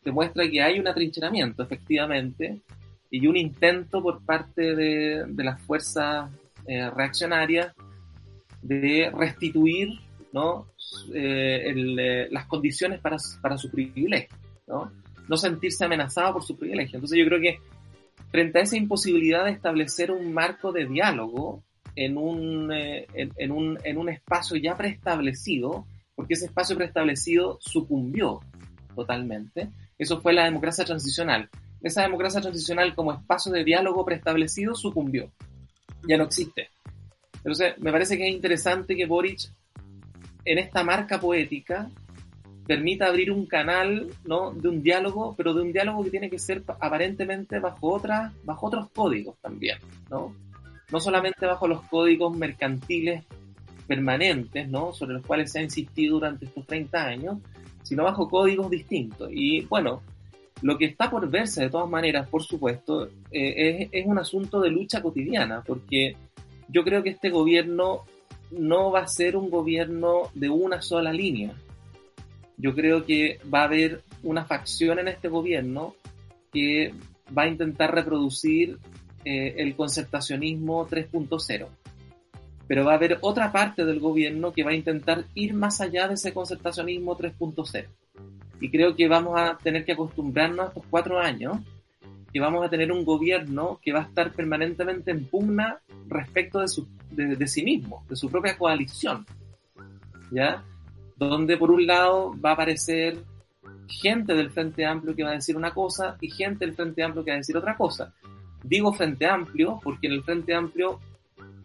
[0.03, 2.61] demuestra que hay un atrincheramiento, efectivamente,
[3.09, 6.29] y un intento por parte de, las fuerzas
[6.67, 7.73] eh, reaccionarias
[8.61, 9.89] de restituir
[10.33, 10.67] ¿no?
[11.13, 14.35] Eh, eh, las condiciones para, para, su privilegio,
[14.67, 14.91] ¿no?
[15.27, 16.97] no sentirse amenazado por su privilegio.
[16.97, 17.59] Entonces yo creo que
[18.31, 21.63] frente a esa imposibilidad de establecer un marco de diálogo
[21.95, 28.41] en un, en, un, en un espacio ya preestablecido, porque ese espacio preestablecido sucumbió
[28.95, 31.49] totalmente, eso fue la democracia transicional
[31.87, 35.31] esa democracia transicional como espacio de diálogo preestablecido sucumbió.
[36.07, 36.69] Ya no existe.
[37.37, 39.49] Entonces, me parece que es interesante que Boric,
[40.45, 41.89] en esta marca poética,
[42.67, 44.51] permita abrir un canal ¿no?
[44.51, 48.67] de un diálogo, pero de un diálogo que tiene que ser aparentemente bajo, otra, bajo
[48.67, 49.77] otros códigos también,
[50.09, 50.35] ¿no?
[50.91, 53.23] No solamente bajo los códigos mercantiles
[53.87, 54.93] permanentes, ¿no?
[54.93, 57.37] Sobre los cuales se ha insistido durante estos 30 años,
[57.83, 59.29] sino bajo códigos distintos.
[59.31, 60.01] Y bueno,
[60.61, 64.69] lo que está por verse de todas maneras, por supuesto, eh, es, un asunto de
[64.69, 66.15] lucha cotidiana, porque
[66.67, 68.03] yo creo que este gobierno
[68.51, 71.53] no va a ser un gobierno de una sola línea.
[72.57, 75.95] Yo creo que va a haber una facción en este gobierno
[76.51, 76.93] que
[77.37, 78.79] va a intentar reproducir
[79.25, 81.67] eh, el concertacionismo 3.0.
[82.67, 86.07] Pero va a haber otra parte del gobierno que va a intentar ir más allá
[86.07, 87.85] de ese concertacionismo 3.0.
[88.59, 91.57] Y creo que vamos a tener que acostumbrarnos a estos cuatro años
[92.33, 96.67] que vamos a tener un gobierno que va a estar permanentemente en pugna respecto de,
[96.67, 99.25] su, de, sí mismo, de su propia coalición.
[100.31, 100.63] ¿Ya?
[101.15, 103.17] Donde por un lado va a aparecer
[103.87, 107.23] gente del Frente Amplio que va a decir una cosa y gente del Frente Amplio
[107.23, 108.13] que va a decir otra cosa.
[108.63, 110.99] Digo Frente Amplio porque en el Frente Amplio,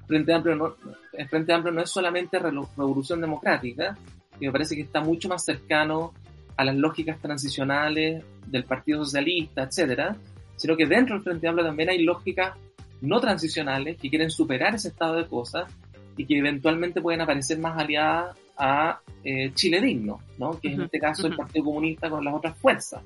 [0.07, 0.77] Frente Amplio no,
[1.13, 3.97] el Frente Amplio no es solamente revolución democrática,
[4.39, 6.13] que me parece que está mucho más cercano
[6.57, 10.17] a las lógicas transicionales del Partido Socialista, etcétera,
[10.57, 12.55] sino que dentro del Frente Amplio también hay lógicas
[13.01, 15.71] no transicionales que quieren superar ese estado de cosas
[16.17, 20.59] y que eventualmente pueden aparecer más aliadas a eh, Chile Digno, ¿no?
[20.61, 23.03] que es en este caso el Partido Comunista con las otras fuerzas.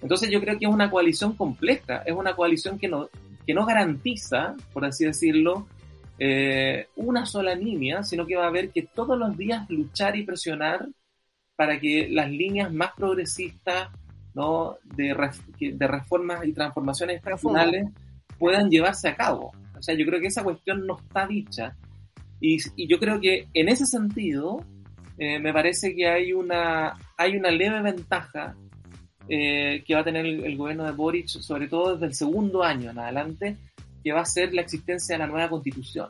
[0.00, 3.08] Entonces yo creo que es una coalición compleja, es una coalición que no,
[3.46, 5.66] que no garantiza, por así decirlo,
[6.18, 10.24] eh, una sola línea, sino que va a haber que todos los días luchar y
[10.24, 10.86] presionar
[11.56, 13.88] para que las líneas más progresistas
[14.34, 14.76] ¿no?
[14.96, 15.14] de,
[15.58, 17.88] de reformas y transformaciones estructurales
[18.38, 19.52] puedan llevarse a cabo.
[19.78, 21.76] O sea, yo creo que esa cuestión no está dicha.
[22.40, 24.64] Y, y yo creo que en ese sentido,
[25.18, 28.56] eh, me parece que hay una, hay una leve ventaja
[29.28, 32.90] eh, que va a tener el, gobierno de Boric, sobre todo desde el segundo año
[32.90, 33.56] en adelante,
[34.02, 36.08] que va a ser la existencia de la nueva constitución.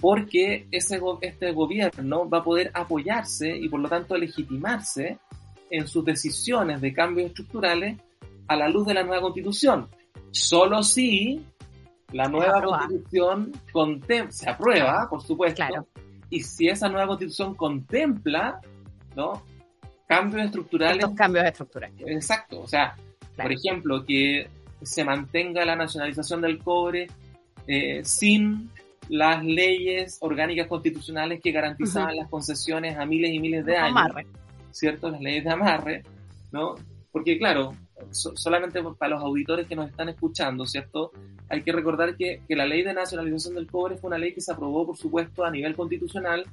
[0.00, 5.18] Porque ese, este gobierno va a poder apoyarse y por lo tanto legitimarse
[5.70, 7.98] en sus decisiones de cambios estructurales
[8.46, 9.88] a la luz de la nueva constitución.
[10.30, 11.44] Solo si
[12.12, 13.52] la nueva constitución
[14.30, 15.64] se aprueba, por supuesto,
[16.30, 18.60] y si esa nueva constitución contempla,
[19.16, 19.42] ¿no?
[20.06, 21.04] Cambios estructurales.
[21.14, 22.00] cambios estructurales.
[22.06, 22.60] Exacto.
[22.60, 22.96] O sea,
[23.36, 24.48] por ejemplo, que
[24.82, 27.08] se mantenga la nacionalización del cobre
[27.66, 28.70] eh, sin
[29.08, 34.26] las leyes orgánicas constitucionales que garantizaban las concesiones a miles y miles de años.
[34.70, 35.10] ¿cierto?
[35.10, 36.02] Las leyes de amarre,
[36.52, 36.76] ¿no?
[37.10, 37.74] Porque claro,
[38.12, 41.10] solamente para los auditores que nos están escuchando, ¿cierto?
[41.48, 44.40] Hay que recordar que, que, la ley de nacionalización del cobre fue una ley que
[44.40, 46.44] se aprobó, por supuesto, a nivel constitucional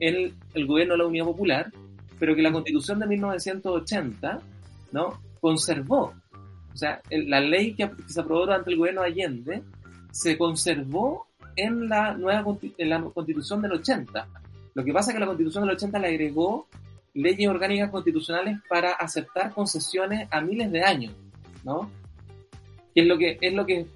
[0.00, 1.72] en el, gobierno de la Unidad Popular,
[2.18, 4.40] pero que la constitución de 1980,
[4.92, 5.20] ¿no?
[5.40, 6.12] Conservó.
[6.72, 9.62] O sea, la ley que, se aprobó durante el gobierno de Allende
[10.10, 12.44] se conservó en la nueva
[12.78, 14.26] en la constitución del 80.
[14.74, 16.66] Lo que pasa es que la constitución del 80 le agregó
[17.14, 21.12] leyes orgánicas constitucionales para aceptar concesiones a miles de años,
[21.62, 21.90] ¿no?
[22.94, 23.86] Es lo que es lo que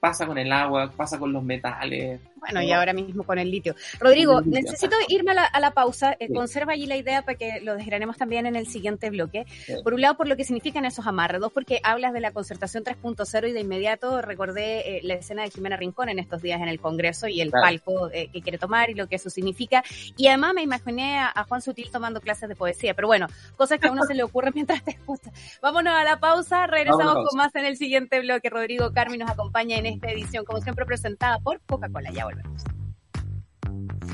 [0.00, 3.74] pasa con el agua, pasa con los metales, bueno, y ahora mismo con el litio.
[3.98, 6.14] Rodrigo, necesito irme a la, pausa.
[6.20, 9.46] Eh, conserva allí la idea para que lo desgranemos también en el siguiente bloque.
[9.82, 11.40] Por un lado, por lo que significan esos amarres.
[11.40, 15.50] Dos, porque hablas de la concertación 3.0 y de inmediato recordé eh, la escena de
[15.50, 18.90] Jimena Rincón en estos días en el Congreso y el palco eh, que quiere tomar
[18.90, 19.82] y lo que eso significa.
[20.18, 22.92] Y además me imaginé a, Juan Sutil tomando clases de poesía.
[22.92, 23.26] Pero bueno,
[23.56, 25.30] cosas que a uno se le ocurre mientras te escucha.
[25.62, 26.66] Vámonos a la pausa.
[26.66, 28.50] Regresamos con más en el siguiente bloque.
[28.50, 32.10] Rodrigo Carmi nos acompaña en esta edición, como siempre presentada por Coca-Cola.
[32.12, 32.26] Ya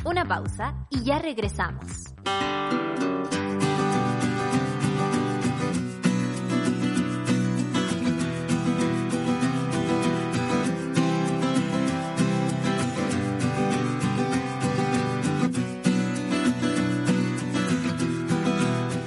[0.05, 2.15] una pausa y ya regresamos.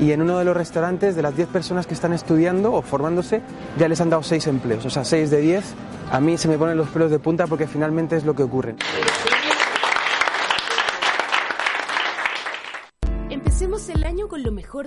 [0.00, 3.42] y en uno de los restaurantes de las 10 personas que están estudiando o formándose
[3.78, 5.64] ya les han dado 6 empleos, o sea, 6 de 10.
[6.10, 8.74] A mí se me ponen los pelos de punta porque finalmente es lo que ocurre.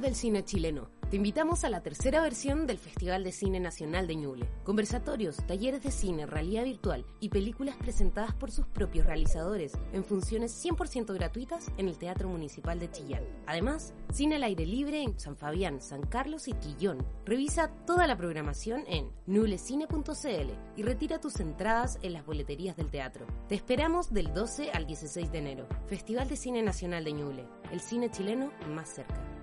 [0.04, 0.90] Del cine chileno.
[1.10, 4.50] Te invitamos a la tercera versión del Festival de Cine Nacional de Ñuble.
[4.64, 10.52] Conversatorios, talleres de cine, realidad virtual y películas presentadas por sus propios realizadores en funciones
[10.66, 13.24] 100% gratuitas en el Teatro Municipal de Chillán.
[13.46, 17.06] Además, cine al aire libre en San Fabián, San Carlos y Quillón.
[17.26, 23.26] Revisa toda la programación en nublecine.cl y retira tus entradas en las boleterías del teatro.
[23.48, 25.68] Te esperamos del 12 al 16 de enero.
[25.88, 27.48] Festival de Cine Nacional de Ñuble.
[27.72, 29.43] El cine chileno más cerca.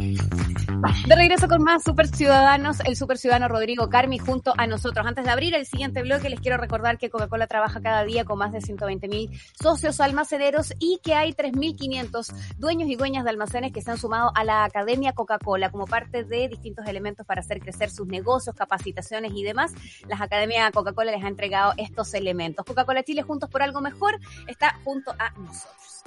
[0.00, 5.06] De regreso con más Super Ciudadanos, el Super Ciudadano Rodrigo Carmi junto a nosotros.
[5.06, 8.38] Antes de abrir el siguiente bloque, les quiero recordar que Coca-Cola trabaja cada día con
[8.38, 13.72] más de 120 mil socios almaceneros y que hay 3.500 dueños y dueñas de almacenes
[13.72, 17.60] que se han sumado a la Academia Coca-Cola como parte de distintos elementos para hacer
[17.60, 19.72] crecer sus negocios, capacitaciones y demás.
[20.08, 22.64] Las Academias Coca-Cola les ha entregado estos elementos.
[22.64, 26.02] Coca-Cola Chile Juntos por Algo Mejor está junto a nosotros.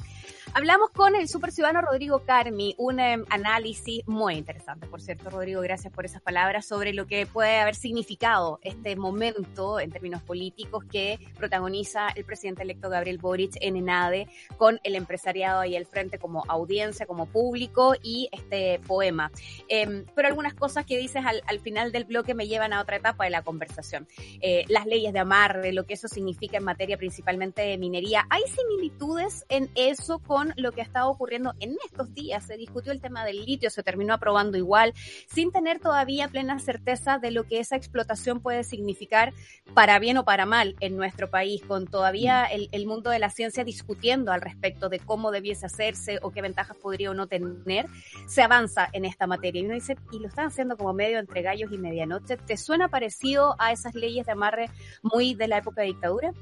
[0.51, 5.61] Hablamos con el super ciudadano Rodrigo Carmi, un em, análisis muy interesante, por cierto, Rodrigo,
[5.61, 10.83] gracias por esas palabras, sobre lo que puede haber significado este momento en términos políticos
[10.85, 14.27] que protagoniza el presidente electo Gabriel Boric en ENADE
[14.57, 19.31] con el empresariado ahí al frente como audiencia, como público y este poema.
[19.69, 23.23] Em, pero algunas cosas que dices al, final del bloque me llevan a otra etapa
[23.23, 24.07] de la conversación.
[24.41, 28.27] Eh, las leyes de amarre, lo que eso significa en materia principalmente de minería.
[28.29, 32.45] ¿Hay similitudes en eso con lo que ha estado ocurriendo en estos días.
[32.45, 34.93] Se discutió el tema del litio, se terminó aprobando igual,
[35.27, 39.33] sin tener todavía plena certeza de lo que esa explotación puede significar
[39.73, 42.69] para bien o para mal en nuestro país, con todavía mm.
[42.71, 46.77] el, mundo de la ciencia discutiendo al respecto de cómo debiese hacerse o qué ventajas
[46.77, 47.87] podría o no tener,
[48.27, 49.61] se avanza en esta materia.
[49.61, 52.37] Y uno dice, y lo están haciendo como medio entre gallos y medianoche.
[52.37, 54.69] ¿Te suena parecido a esas leyes de amarre
[55.01, 56.33] muy de la época de dictadura?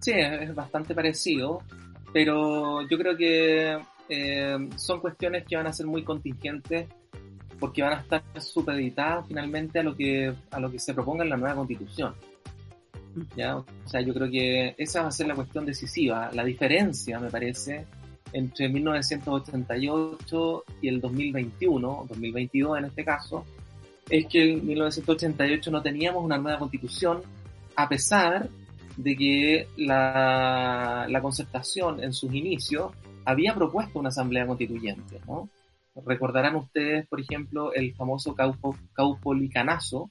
[0.00, 1.62] Sí, es bastante parecido
[2.14, 3.76] pero yo creo que
[4.08, 6.86] eh, son cuestiones que van a ser muy contingentes
[7.58, 11.30] porque van a estar supeditadas finalmente a lo que a lo que se proponga en
[11.30, 12.14] la nueva constitución.
[13.36, 13.56] ¿ya?
[13.56, 16.30] O sea, yo creo que esa va a ser la cuestión decisiva.
[16.32, 17.84] La diferencia, me parece,
[18.32, 23.44] entre 1988 y el 2021, 2022 en este caso,
[24.08, 27.22] es que en 1988 no teníamos una nueva constitución,
[27.74, 28.48] a pesar
[28.96, 32.92] de que la, la concertación en sus inicios
[33.24, 35.48] había propuesto una asamblea constituyente, ¿no?
[36.04, 40.10] Recordarán ustedes, por ejemplo, el famoso caupo, caupolicanazo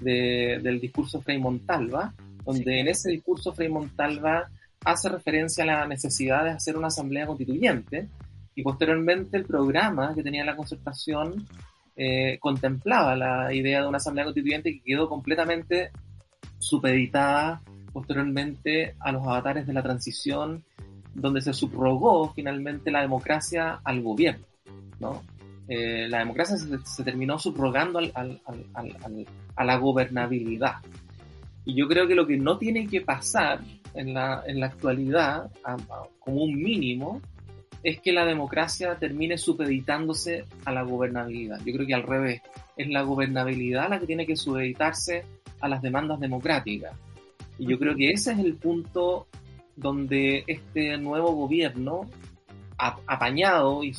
[0.00, 4.50] de, del discurso Frei Montalva, donde en ese discurso Frei Montalva
[4.84, 8.08] hace referencia a la necesidad de hacer una asamblea constituyente
[8.54, 11.46] y posteriormente el programa que tenía la concertación
[11.96, 15.90] eh, contemplaba la idea de una asamblea constituyente que quedó completamente
[16.58, 17.62] supeditada
[17.94, 20.62] posteriormente a los avatares de la transición,
[21.14, 24.44] donde se subrogó finalmente la democracia al gobierno.
[25.00, 25.22] ¿no?
[25.68, 30.74] Eh, la democracia se, terminó subrogando a la gobernabilidad.
[31.64, 33.60] Y yo creo que lo que no tiene que pasar
[33.94, 35.50] en la, en la actualidad,
[36.18, 37.22] como un mínimo,
[37.82, 41.60] es que la democracia termine supeditándose a la gobernabilidad.
[41.64, 42.42] Yo creo que al revés,
[42.76, 45.24] es la gobernabilidad la que tiene que supeditarse
[45.60, 46.92] a las demandas democráticas.
[47.58, 49.26] Y yo creo que ese es el punto
[49.76, 52.02] donde este nuevo gobierno,
[52.76, 53.94] apañado y,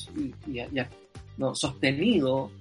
[1.38, 2.52] no, sostenido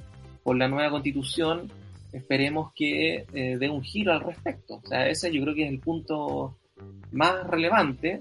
[0.42, 1.70] por la nueva constitución,
[2.12, 4.80] esperemos que eh, dé un giro al respecto.
[4.82, 6.56] O sea, ese yo creo que es el punto
[7.12, 8.20] más relevante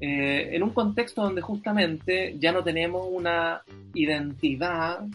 [0.00, 3.62] eh, en un contexto donde justamente ya no tenemos una
[3.94, 5.06] identidad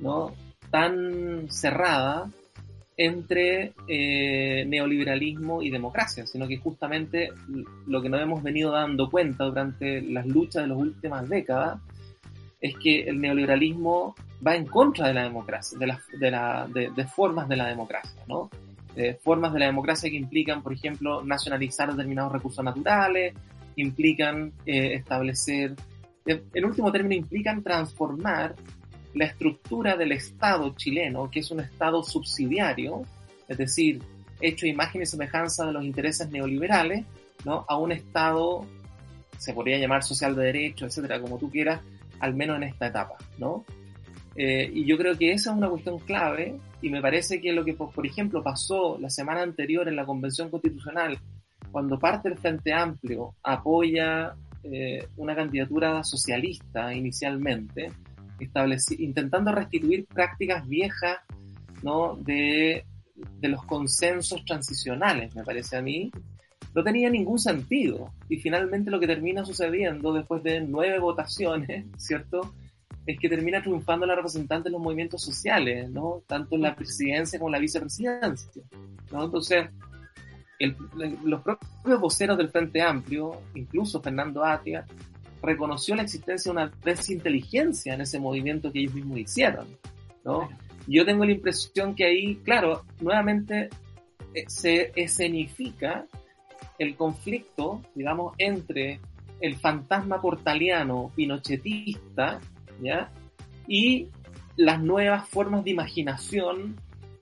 [0.00, 0.32] ¿no?
[0.70, 2.30] tan cerrada
[3.02, 7.30] entre eh, neoliberalismo y democracia, sino que justamente
[7.86, 11.80] lo que nos hemos venido dando cuenta durante las luchas de las últimas décadas
[12.60, 14.14] es que el neoliberalismo
[14.46, 18.20] va en contra de la democracia, de, la, de, la, de, formas de la democracia,
[18.28, 18.50] ¿no?
[19.22, 23.32] formas de la democracia que implican, por ejemplo, nacionalizar determinados recursos naturales,
[23.76, 25.74] implican eh, establecer,
[26.26, 28.54] en último término, implican transformar
[29.14, 33.02] la estructura del Estado chileno, que es un Estado subsidiario,
[33.48, 34.00] es decir,
[34.40, 37.04] hecho imagen y semejanza de los intereses neoliberales,
[37.44, 37.64] ¿no?
[37.68, 38.64] a un Estado,
[39.38, 41.80] se podría llamar social de derecho, etcétera, como tú quieras,
[42.20, 43.16] al menos en esta etapa.
[43.38, 43.64] ¿no?
[44.36, 47.64] Eh, y yo creo que esa es una cuestión clave y me parece que lo
[47.64, 51.18] que, por ejemplo, pasó la semana anterior en la Convención Constitucional,
[51.70, 57.92] cuando parte del Frente Amplio apoya eh, una candidatura socialista inicialmente,
[58.98, 61.18] intentando restituir prácticas viejas
[61.82, 62.16] ¿no?
[62.16, 62.84] de,
[63.40, 66.10] de los consensos transicionales, me parece a mí,
[66.74, 68.12] no tenía ningún sentido.
[68.28, 72.54] Y finalmente lo que termina sucediendo después de nueve votaciones, ¿cierto?
[73.06, 76.22] Es que termina triunfando la representante de los movimientos sociales, ¿no?
[76.26, 78.62] Tanto en la presidencia como en la vicepresidencia,
[79.10, 79.24] ¿no?
[79.24, 79.68] Entonces,
[81.24, 84.84] los propios voceros del Frente Amplio, incluso Fernando Atia,
[85.42, 89.66] reconoció la existencia de una desinteligencia en ese movimiento que ellos mismos hicieron,
[90.24, 90.48] ¿no?
[90.86, 93.68] Yo tengo la impresión que ahí, claro, nuevamente
[94.34, 96.06] eh, se escenifica
[96.78, 99.00] el conflicto, digamos, entre
[99.40, 102.40] el fantasma portaliano pinochetista,
[102.82, 103.10] ¿ya?
[103.66, 104.08] Y
[104.56, 106.76] las nuevas formas de imaginación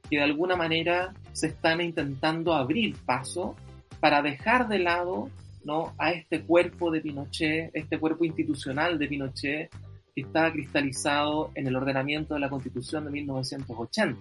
[0.09, 3.55] que de alguna manera se están intentando abrir paso
[4.01, 5.31] para dejar de lado
[5.69, 5.95] ¿no?
[5.99, 9.71] a este cuerpo de Pinochet, este cuerpo institucional de Pinochet
[10.15, 14.19] que estaba cristalizado en el ordenamiento de la Constitución de 1980.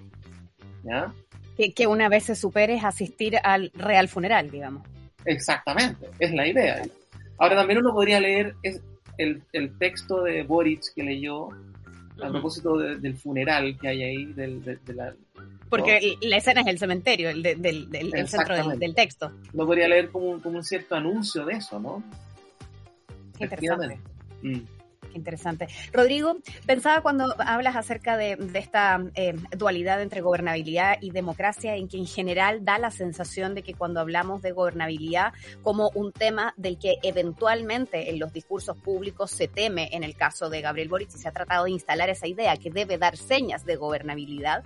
[0.84, 1.14] ¿ya?
[1.56, 4.86] Que, que una vez se supere es asistir al real funeral, digamos.
[5.24, 6.82] Exactamente, es la idea.
[7.38, 8.54] Ahora también uno podría leer
[9.18, 11.50] el, el texto de Boric que leyó
[12.22, 15.14] a propósito del funeral que hay ahí, del, de, la,
[15.70, 19.32] porque la escena es el cementerio, el, del, del centro del, texto.
[19.54, 22.04] Lo podría leer como un, como un cierto anuncio de eso, ¿no?
[23.38, 24.00] Qué interesante.
[24.42, 24.77] Mm.
[25.18, 25.68] Interesante.
[25.92, 31.98] Rodrigo, pensaba cuando hablas acerca de, esta eh, dualidad entre gobernabilidad y democracia, en que
[31.98, 36.78] en general da la sensación de que cuando hablamos de gobernabilidad como un tema del
[36.78, 41.28] que eventualmente en los discursos públicos se teme, en el caso de Gabriel Boric, se
[41.28, 44.64] ha tratado de instalar esa idea que debe dar señas de gobernabilidad,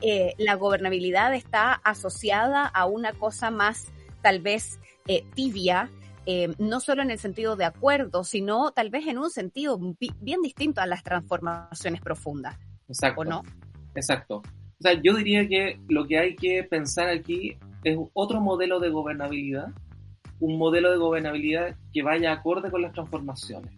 [0.00, 3.86] eh, la gobernabilidad está asociada a una cosa más
[4.22, 5.90] tal vez eh, tibia,
[6.26, 9.78] eh, no solo en el sentido de acuerdo, sino tal vez en un sentido
[10.20, 12.58] bien distinto a las transformaciones profundas.
[12.88, 13.20] Exacto.
[13.20, 13.42] ¿O no?
[13.94, 14.36] Exacto.
[14.36, 18.90] O sea, yo diría que lo que hay que pensar aquí es otro modelo de
[18.90, 19.68] gobernabilidad,
[20.40, 23.72] un modelo de gobernabilidad que vaya acorde con las transformaciones,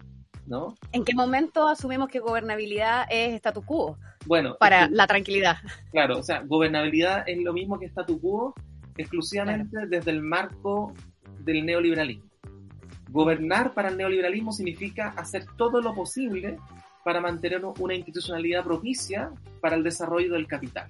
[0.47, 0.74] ¿no?
[0.92, 3.99] ¿En qué momento asumimos que gobernabilidad es status quo?
[4.24, 5.57] Bueno, para la tranquilidad.
[5.92, 8.55] Claro, o sea, gobernabilidad es lo mismo que status quo
[8.97, 10.92] exclusivamente desde el marco
[11.40, 12.24] del neoliberalismo.
[13.09, 16.59] Gobernar para el neoliberalismo significa hacer todo lo posible
[17.04, 19.30] para mantener una institucionalidad propicia
[19.61, 20.88] para el desarrollo del capital.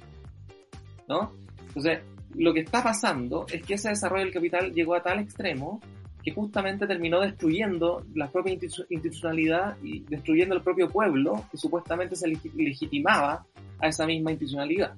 [1.08, 1.32] ¿No?
[1.68, 2.00] Entonces,
[2.34, 5.80] lo que está pasando es que ese desarrollo del capital llegó a tal extremo
[6.26, 12.26] que justamente terminó destruyendo la propia institucionalidad y destruyendo el propio pueblo que supuestamente se
[12.28, 13.46] legitimaba
[13.78, 14.94] a esa misma institucionalidad.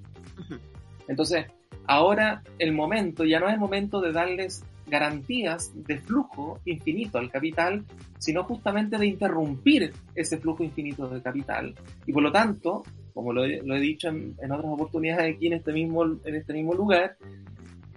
[1.06, 1.46] Entonces,
[1.86, 7.30] ahora el momento ya no es el momento de darles garantías de flujo infinito al
[7.30, 7.84] capital,
[8.18, 11.74] sino justamente de interrumpir ese flujo infinito de capital.
[12.06, 12.82] Y por lo tanto,
[13.14, 17.16] como lo he, dicho en, otras oportunidades aquí en este mismo, en este mismo lugar,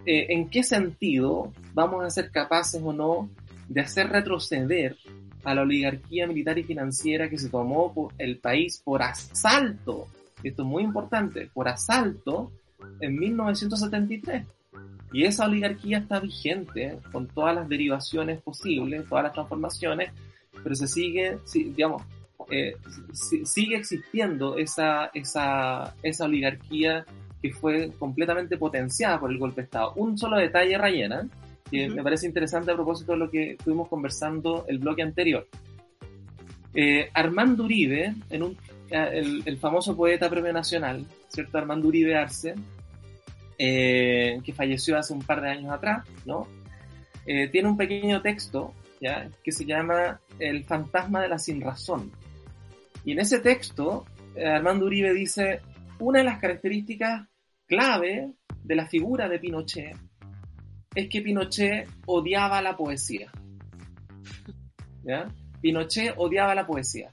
[0.04, 3.30] eh, ¿en qué sentido vamos a ser capaces o no
[3.68, 4.96] de hacer retroceder
[5.44, 10.08] a la oligarquía militar y financiera que se tomó el país por asalto?
[10.42, 12.50] Esto es muy importante, por asalto
[13.00, 14.44] en 1973.
[15.12, 20.10] Y esa oligarquía está vigente con todas las derivaciones posibles, todas las transformaciones,
[20.62, 22.02] pero se sigue, digamos,
[22.50, 22.76] eh,
[23.44, 27.04] sigue existiendo esa, esa, esa oligarquía
[27.40, 29.92] que fue completamente potenciada por el golpe de Estado.
[29.96, 31.28] Un solo detalle, Rayena,
[31.70, 35.46] que me parece interesante a propósito de lo que estuvimos conversando el bloque anterior.
[36.74, 38.56] Eh, Armando Uribe, en un,
[38.90, 41.58] eh, el, el, famoso poeta premio nacional, ¿cierto?
[41.58, 42.54] Armando Uribe Arce,
[43.58, 46.46] eh, que falleció hace un par de años atrás, ¿no?
[47.26, 48.74] Eh, tiene un pequeño texto.
[49.42, 52.12] Que se llama El fantasma de la sinrazón.
[53.04, 55.60] Y en ese texto, eh, Armando Uribe dice,
[55.98, 57.26] una de las características
[57.66, 58.32] clave
[58.62, 59.96] de la figura de Pinochet
[60.94, 63.32] es que Pinochet odiaba la poesía.
[65.02, 65.26] ¿Ya?
[65.60, 67.12] Pinochet odiaba la poesía.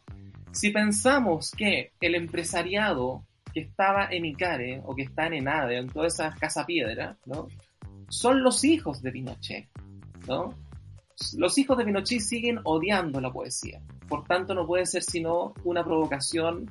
[0.51, 3.25] Si pensamos que el empresariado
[3.61, 7.47] estaba en Icare o que está en Enade, en todas esas casa piedra, ¿no?
[8.09, 9.69] Son los hijos de Pinochet,
[10.27, 10.53] ¿no?
[11.37, 13.81] Los hijos de Pinochet siguen odiando la poesía.
[14.07, 16.69] Por tanto, no puede ser sino una provocación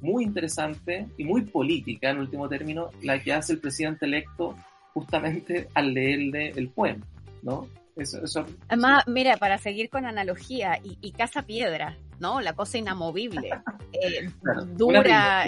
[0.00, 4.54] muy interesante y muy política, en último término, la que hace el presidente electo
[4.92, 7.06] justamente al leerle el poema,
[7.42, 7.66] ¿no?
[7.96, 8.44] Eso, eso...
[8.68, 12.40] Además, mira, para seguir con analogía, y, y Casa Piedra, ¿no?
[12.40, 13.50] La cosa inamovible,
[13.92, 14.30] eh,
[14.68, 15.46] dura,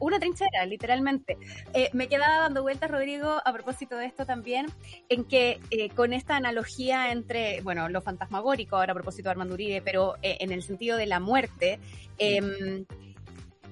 [0.00, 1.36] una trinchera, literalmente.
[1.74, 4.66] Eh, me quedaba dando vueltas, Rodrigo, a propósito de esto también,
[5.08, 9.54] en que eh, con esta analogía entre, bueno, lo fantasmagórico, ahora a propósito de Armando
[9.54, 11.78] Uribe, pero en el sentido de la muerte,
[12.18, 12.84] eh,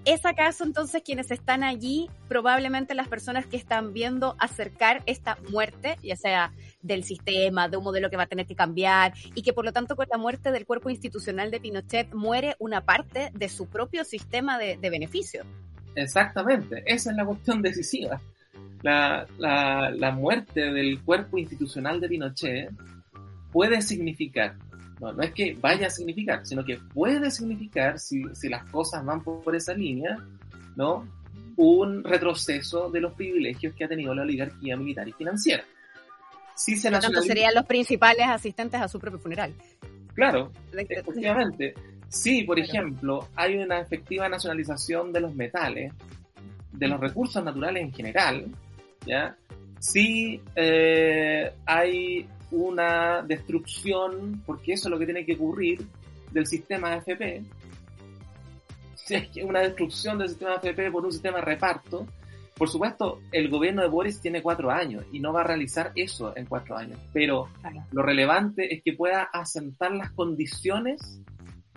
[0.05, 5.97] ¿Es acaso entonces quienes están allí probablemente las personas que están viendo acercar esta muerte,
[6.03, 6.53] ya sea
[6.83, 9.73] del sistema, de un modelo que va a tener que cambiar y que por lo
[9.73, 14.05] tanto con la muerte del cuerpo institucional de Pinochet muere una parte de su propio
[14.05, 15.43] sistema de, de beneficio?
[15.95, 18.21] Exactamente, esa es la cuestión decisiva.
[18.83, 22.71] La, la, la muerte del cuerpo institucional de Pinochet
[23.51, 24.57] puede significar
[25.01, 29.05] no, no es que vaya a significar, sino que puede significar, si, si las cosas
[29.05, 30.19] van por, esa línea,
[30.77, 31.07] ¿no?
[31.57, 35.65] un retroceso de los privilegios que ha tenido la oligarquía militar y financiera.
[36.57, 39.53] Si se tanto serían los principales asistentes a su propio funeral.
[40.15, 41.75] Claro, efectivamente.
[42.09, 45.93] Si, por ejemplo, hay una efectiva nacionalización de los metales,
[46.73, 48.47] de los recursos naturales en general,
[49.05, 49.37] ¿ya?
[49.81, 55.87] Si eh, hay una destrucción, porque eso es lo que tiene que ocurrir,
[56.31, 57.43] del sistema AFP.
[59.43, 62.07] Una destrucción del sistema AFP por un sistema de reparto.
[62.57, 66.37] Por supuesto, el gobierno de Boris tiene cuatro años y no va a realizar eso
[66.37, 66.99] en cuatro años.
[67.13, 67.49] Pero
[67.93, 71.21] lo relevante es que pueda asentar las condiciones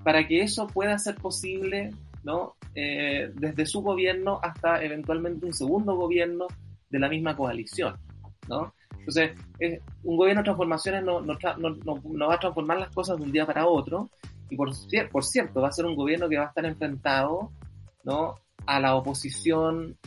[0.04, 1.92] para que eso pueda ser posible,
[2.24, 2.56] ¿no?
[2.76, 6.46] Eh, desde su gobierno hasta eventualmente un segundo gobierno
[6.90, 7.98] de la misma coalición,
[8.48, 8.74] ¿no?
[8.92, 9.32] Entonces,
[10.04, 13.32] un gobierno de transformaciones no, no, no, no, va a transformar las cosas de un
[13.32, 14.10] día para otro.
[14.50, 17.52] Y por, cierto, va a ser un gobierno que va a estar enfrentado
[18.04, 18.36] ¿no?
[18.66, 19.98] a la oposición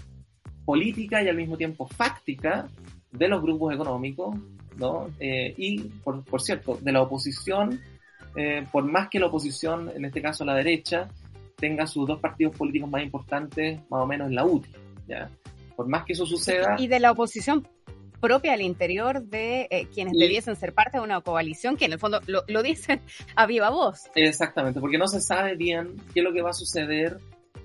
[0.65, 2.69] política y al mismo tiempo fáctica
[3.11, 4.37] de los grupos económicos,
[4.77, 5.09] ¿no?
[5.19, 7.81] Eh, y, por, por, cierto, de la oposición,
[8.37, 11.09] eh, por más que la oposición, en este caso la derecha,
[11.57, 14.71] tenga sus dos partidos políticos más importantes, más o menos en la UTI,
[15.09, 15.29] ¿ya?
[15.75, 16.77] Por más que eso suceda...
[16.79, 17.67] Y de la oposición
[18.21, 21.99] propia al interior de eh, quienes debiesen ser parte de una coalición, que en el
[21.99, 23.01] fondo lo, dicen
[23.37, 24.11] a viva voz.
[24.15, 27.19] Exactamente, porque no se sabe bien qué es lo que va a suceder,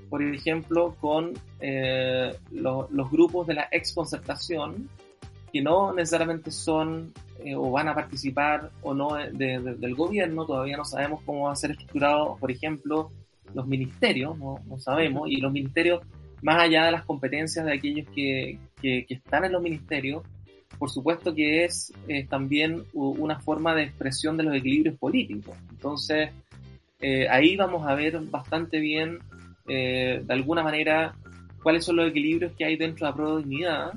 [0.09, 4.89] por ejemplo, con eh, los grupos de la exconcertación,
[5.51, 10.85] que no necesariamente son eh, o van a participar o no del gobierno, todavía no
[10.85, 13.11] sabemos cómo va a ser estructurado, por ejemplo,
[13.53, 16.01] los ministerios, no, sabemos, y los ministerios,
[16.41, 20.23] más allá de las competencias de aquellos que, que, que están en los ministerios,
[20.77, 25.55] por supuesto que es eh, también una forma de expresión de los equilibrios políticos.
[25.69, 26.31] Entonces,
[26.99, 29.19] eh, ahí vamos a ver bastante bien,
[29.67, 31.15] eh, de alguna manera,
[31.63, 33.93] cuáles son los equilibrios que hay dentro de la Pro Dignidad,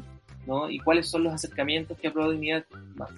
[0.47, 0.71] ¿no?
[0.71, 2.65] Y cuáles son los acercamientos que Pro Dignidad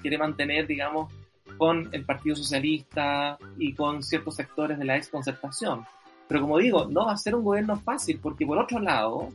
[0.00, 1.12] quiere mantener, digamos,
[1.56, 5.84] con el Partido Socialista y con ciertos sectores de la exconcertación.
[6.26, 9.28] Pero como digo, no va a ser un gobierno fácil, porque por otro lado,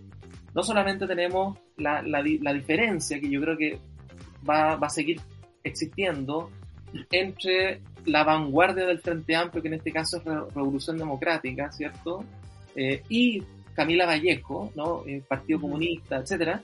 [0.53, 3.79] no solamente tenemos la, la diferencia, que yo creo que
[4.47, 5.21] va, a seguir
[5.63, 6.49] existiendo
[7.11, 10.23] entre la vanguardia del Frente Amplio, que en este caso es
[10.53, 12.23] Revolución Democrática, ¿cierto?
[12.75, 13.43] Eh, y
[13.73, 15.03] Camila Vallejo, ¿no?
[15.05, 16.61] El Partido Comunista, etcétera,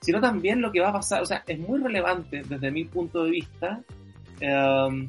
[0.00, 3.24] sino también lo que va a pasar, o sea, es muy relevante desde mi punto
[3.24, 3.80] de vista,
[4.40, 5.08] um,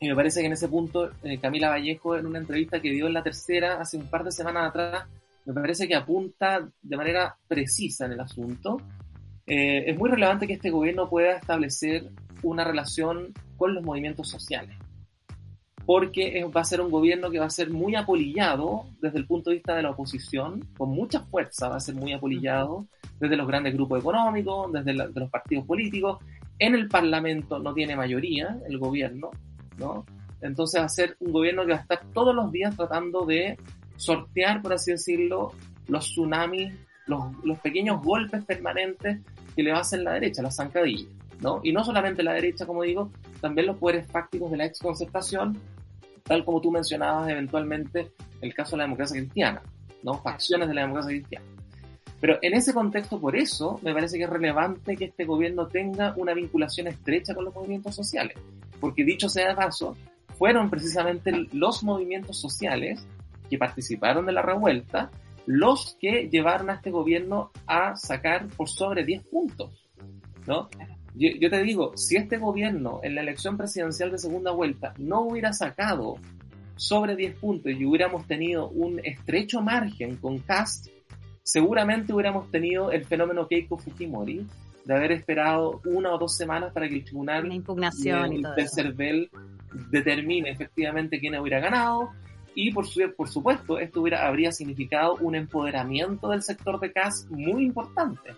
[0.00, 3.06] y me parece que en ese punto eh, Camila Vallejo, en una entrevista que dio
[3.06, 5.06] en la tercera hace un par de semanas atrás,
[5.44, 8.78] me parece que apunta de manera precisa en el asunto,
[9.46, 12.10] eh, es muy relevante que este gobierno pueda establecer
[12.42, 14.76] una relación con los movimientos sociales,
[15.84, 19.50] porque va a ser un gobierno que va a ser muy apolillado desde el punto
[19.50, 22.86] de vista de la oposición, con mucha fuerza va a ser muy apolillado
[23.18, 26.18] desde los grandes grupos económicos, desde los partidos políticos.
[26.58, 29.30] En el Parlamento no tiene mayoría el gobierno,
[29.78, 30.04] ¿no?
[30.40, 33.58] Entonces va a ser un gobierno que va a estar todos los días tratando de
[33.96, 35.52] sortear, por así decirlo,
[35.86, 36.72] los tsunamis
[37.06, 39.20] los, pequeños golpes permanentes
[39.54, 41.08] que le va a hacer la derecha, las zancadillas,
[41.40, 41.60] ¿no?
[41.62, 45.58] Y no solamente la derecha, como digo, también los poderes fácticos de la exconcertación,
[46.22, 49.62] tal como tú mencionabas eventualmente el caso de la democracia cristiana,
[50.02, 50.14] ¿no?
[50.14, 51.46] Facciones de la democracia cristiana.
[52.20, 56.14] Pero en ese contexto, por eso, me parece que es relevante que este gobierno tenga
[56.16, 58.36] una vinculación estrecha con los movimientos sociales.
[58.78, 59.96] Porque dicho sea de paso,
[60.38, 63.04] fueron precisamente los movimientos sociales
[63.50, 65.10] que participaron de la revuelta
[65.46, 69.88] los que llevaron a este gobierno a sacar por sobre 10 puntos,
[70.46, 70.68] ¿no?
[71.14, 75.20] Yo, yo, te digo, si este gobierno en la elección presidencial de segunda vuelta no
[75.22, 76.16] hubiera sacado
[76.76, 80.88] sobre 10 puntos y hubiéramos tenido un estrecho margen con Cast,
[81.42, 84.46] seguramente hubiéramos tenido el fenómeno Keiko Fujimori
[84.84, 88.42] de haber esperado una o dos semanas para que el tribunal Una impugnación y el
[88.42, 88.74] todo eso.
[88.74, 89.30] CERVEL
[89.90, 92.10] determine efectivamente quién hubiera ganado
[92.54, 97.26] y por, su, por supuesto esto hubiera, habría significado un empoderamiento del sector de CAS
[97.30, 98.30] muy importante.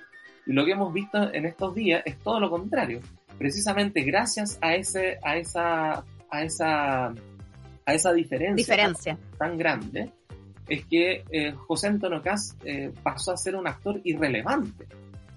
[0.47, 3.01] Y lo que hemos visto en estos días es todo lo contrario.
[3.39, 9.19] Precisamente gracias a ese, a esa, a esa, a esa diferencia, Diferencia.
[9.39, 10.13] tan grande,
[10.69, 14.87] es que eh, José Antonio Caz eh, pasó a ser un actor irrelevante,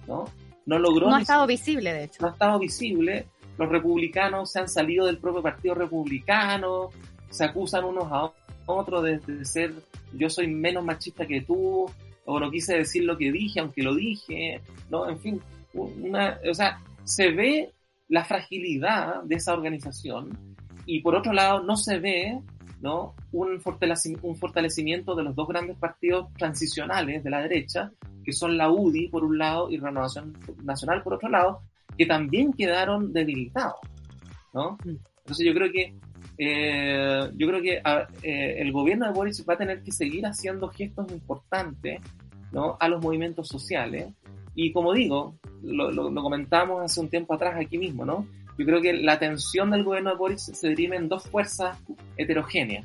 [0.06, 0.26] ¿no?
[0.66, 2.22] No logró No ha estado visible, de hecho.
[2.22, 3.26] no ha estado visible.
[3.56, 6.90] Los republicanos se han salido del propio partido republicano,
[7.30, 8.24] se acusan unos a
[8.68, 9.74] otros de, de ser
[10.12, 11.86] yo soy menos machista que tú,
[12.24, 14.60] o no quise decir lo que dije, aunque lo dije,
[14.90, 15.08] ¿no?
[15.08, 15.40] En fin,
[15.74, 17.72] una, o sea, se ve
[18.08, 20.56] la fragilidad de esa organización
[20.86, 22.40] y por otro lado no se ve
[22.80, 23.14] ¿no?
[23.32, 27.92] un, fortalecimiento, un fortalecimiento de los dos grandes partidos transicionales de la derecha,
[28.24, 31.60] que son la UDI por un lado y Renovación Nacional por otro lado,
[31.96, 33.80] que también quedaron debilitados.
[34.54, 34.78] ¿no?
[34.84, 35.94] Entonces yo creo que
[36.36, 40.24] eh, yo creo que a, eh, el gobierno de Boris va a tener que seguir
[40.26, 42.00] haciendo gestos importantes
[42.52, 42.76] ¿no?
[42.78, 44.12] a los movimientos sociales.
[44.54, 48.26] Y como digo, lo, lo, lo comentamos hace un tiempo atrás aquí mismo, ¿no?
[48.58, 51.78] Yo creo que la tensión del gobierno de Boris se deriva en dos fuerzas
[52.16, 52.84] heterogéneas.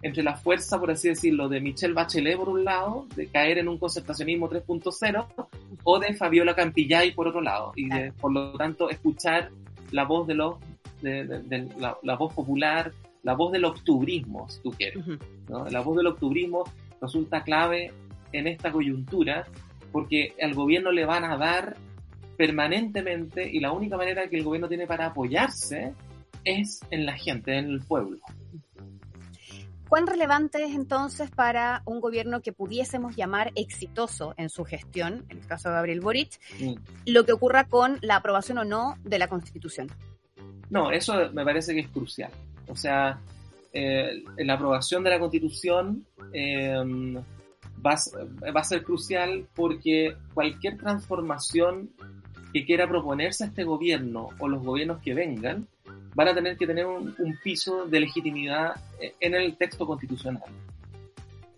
[0.00, 3.68] Entre la fuerza, por así decirlo, de Michelle Bachelet por un lado, de caer en
[3.68, 5.46] un concertacionismo 3.0,
[5.84, 7.72] o de Fabiola Campillay por otro lado.
[7.76, 9.50] Y de, por lo tanto, escuchar
[9.90, 10.56] la voz de los,
[11.02, 12.92] de, de, de la, la, voz popular,
[13.22, 15.04] la voz del octubrismo, si tú quieres.
[15.48, 15.68] ¿no?
[15.68, 16.64] La voz del octubrismo
[17.00, 17.92] resulta clave
[18.32, 19.46] en esta coyuntura
[19.90, 21.76] porque al gobierno le van a dar
[22.36, 25.94] permanentemente y la única manera que el gobierno tiene para apoyarse
[26.44, 28.18] es en la gente, en el pueblo.
[29.88, 35.38] ¿Cuán relevante es entonces para un gobierno que pudiésemos llamar exitoso en su gestión, en
[35.38, 36.74] el caso de Gabriel Boric, mm.
[37.06, 39.88] lo que ocurra con la aprobación o no de la Constitución?
[40.72, 42.30] No, eso me parece que es crucial.
[42.66, 43.20] O sea,
[43.74, 46.82] eh, la aprobación de la Constitución eh,
[47.84, 51.90] va, a ser crucial porque cualquier transformación
[52.54, 55.68] que quiera proponerse a este gobierno o los gobiernos que vengan
[56.14, 58.74] van a tener que tener un, un, piso de legitimidad
[59.20, 60.42] en el texto constitucional.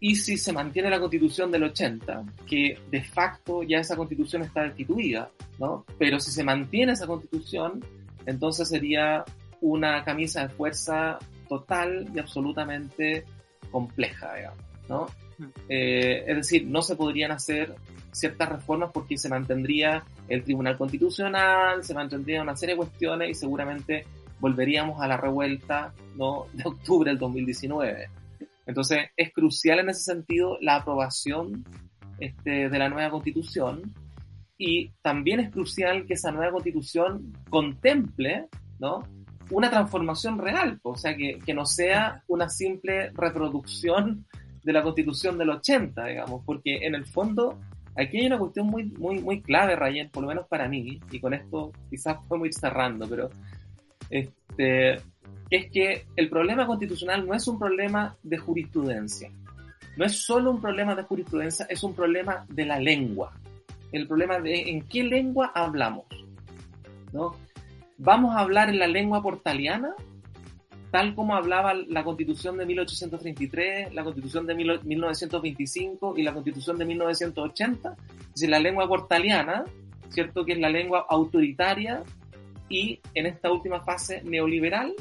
[0.00, 4.64] Y si se mantiene la constitución del 80, que de facto ya esa constitución está
[4.64, 5.84] destituida, ¿no?
[5.98, 7.80] Pero si se mantiene esa constitución,
[8.26, 9.24] entonces sería
[9.60, 11.18] una camisa de fuerza
[11.48, 13.24] total y absolutamente
[13.70, 14.58] compleja, digamos,
[14.88, 15.06] ¿no?
[15.68, 17.74] Eh, es decir, no se podrían hacer
[18.12, 23.34] ciertas reformas porque se mantendría el Tribunal Constitucional, se mantendría una serie de cuestiones y
[23.34, 24.06] seguramente
[24.38, 26.46] volveríamos a la revuelta ¿no?
[26.52, 28.08] de octubre del 2019.
[28.66, 31.64] Entonces es crucial en ese sentido la aprobación
[32.20, 33.92] este, de la nueva constitución
[34.56, 38.48] y también es crucial que esa nueva constitución contemple
[38.78, 39.02] ¿no?
[39.50, 44.26] una transformación real, o sea, que, que no sea una simple reproducción
[44.62, 47.58] de la constitución del 80, digamos, porque en el fondo
[47.96, 51.20] aquí hay una cuestión muy, muy, muy clave, Rayen, por lo menos para mí, y
[51.20, 53.30] con esto quizás podemos ir cerrando, pero
[54.08, 54.94] este,
[55.50, 59.30] es que el problema constitucional no es un problema de jurisprudencia,
[59.96, 63.32] no es solo un problema de jurisprudencia, es un problema de la lengua,
[63.96, 66.06] el problema de en qué lengua hablamos,
[67.12, 67.34] ¿no?
[67.98, 69.94] ¿Vamos a hablar en la lengua portaliana?
[70.94, 76.84] tal como hablaba la constitución de 1833, la constitución de 1925 y la constitución de
[76.84, 79.64] 1980, es decir, la lengua portaliana,
[80.10, 80.44] ¿cierto?
[80.44, 82.04] Que es la lengua autoritaria
[82.68, 84.94] y en esta última fase neoliberal,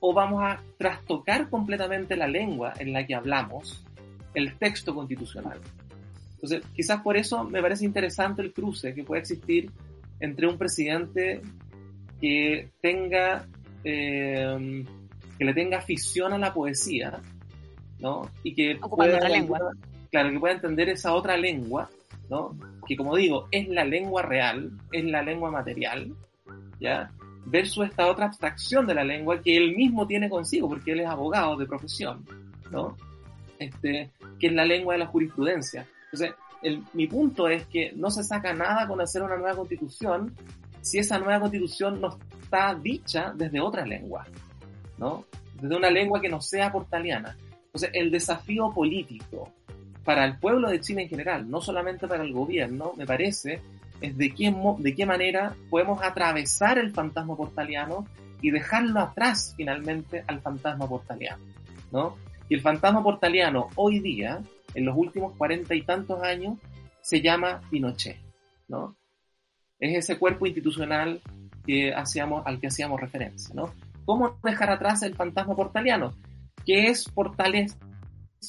[0.00, 3.86] o vamos a trastocar completamente la lengua en la que hablamos,
[4.34, 5.60] el texto constitucional.
[6.44, 9.70] Entonces, quizás por eso me parece interesante el cruce que puede existir
[10.20, 11.40] entre un presidente
[12.20, 13.46] que tenga
[13.82, 14.84] eh,
[15.38, 17.18] que le tenga afición a la poesía,
[17.98, 18.30] ¿no?
[18.42, 19.58] Y que pueda, otra lengua.
[20.10, 21.88] Claro, que pueda entender esa otra lengua,
[22.28, 22.54] ¿no?
[22.86, 26.12] Que como digo, es la lengua real, es la lengua material,
[26.78, 27.10] ¿ya?
[27.46, 31.06] Versus esta otra abstracción de la lengua que él mismo tiene consigo, porque él es
[31.06, 32.22] abogado de profesión,
[32.70, 32.98] ¿no?
[33.58, 35.86] Este, que es la lengua de la jurisprudencia.
[36.14, 40.32] Entonces, el, mi punto es que no se saca nada con hacer una nueva constitución
[40.80, 44.24] si esa nueva constitución no está dicha desde otra lengua,
[44.98, 45.24] ¿no?
[45.60, 47.36] Desde una lengua que no sea portaliana.
[47.66, 49.50] Entonces, el desafío político
[50.04, 53.60] para el pueblo de Chile en general, no solamente para el gobierno, me parece,
[54.00, 58.06] es de qué, de qué manera podemos atravesar el fantasma portaliano
[58.40, 61.42] y dejarlo atrás finalmente al fantasma portaliano,
[61.90, 62.16] ¿no?
[62.48, 64.40] Y el fantasma portaliano hoy día,
[64.74, 66.58] en los últimos cuarenta y tantos años,
[67.00, 68.16] se llama Pinochet,
[68.68, 68.96] ¿no?
[69.78, 71.20] Es ese cuerpo institucional
[71.66, 73.74] que hacíamos, al que hacíamos referencia, ¿no?
[74.04, 76.14] ¿Cómo dejar atrás el fantasma portaliano?
[76.64, 77.78] Que es Portales,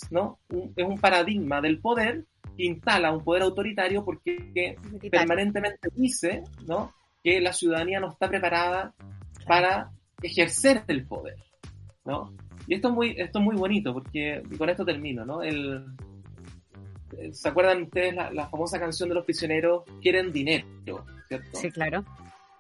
[0.10, 0.40] ¿no?
[0.50, 2.26] es un paradigma del poder
[2.58, 4.78] que instala un poder autoritario porque
[5.12, 6.94] permanentemente dice, ¿no?
[7.24, 8.94] Que la ciudadanía no está preparada
[9.46, 11.36] para ejercer el poder,
[12.06, 12.34] ¿no?
[12.68, 15.44] Y esto es muy, esto es muy bonito porque, y con esto termino, ¿no?
[15.44, 15.86] El,
[17.32, 20.66] ¿Se acuerdan ustedes la, famosa canción de los prisioneros Quieren dinero,
[21.28, 21.58] ¿cierto?
[21.58, 22.04] Sí, claro.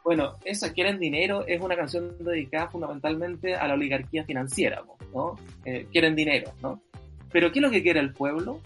[0.03, 4.83] Bueno, esa Quieren dinero es una canción dedicada fundamentalmente a la oligarquía financiera,
[5.13, 5.35] ¿no?
[5.65, 6.81] Eh, quieren dinero, ¿no?
[7.31, 8.61] Pero ¿qué es lo que quiere el pueblo?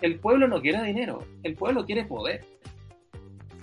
[0.00, 2.44] El pueblo no quiere dinero, el pueblo quiere poder.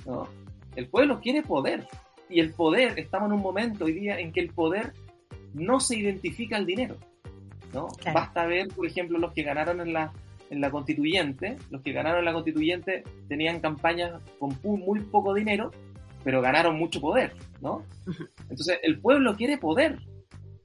[0.05, 0.27] ¿no?
[0.75, 1.87] El pueblo quiere poder
[2.29, 4.93] y el poder, estamos en un momento hoy día en que el poder
[5.53, 6.97] no se identifica al dinero.
[7.73, 7.89] ¿no?
[8.13, 10.13] Basta ver, por ejemplo, los que ganaron en la,
[10.51, 15.71] en la constituyente, los que ganaron la constituyente tenían campañas con muy poco dinero,
[16.23, 17.85] pero ganaron mucho poder, ¿no?
[18.49, 19.97] Entonces, el pueblo quiere poder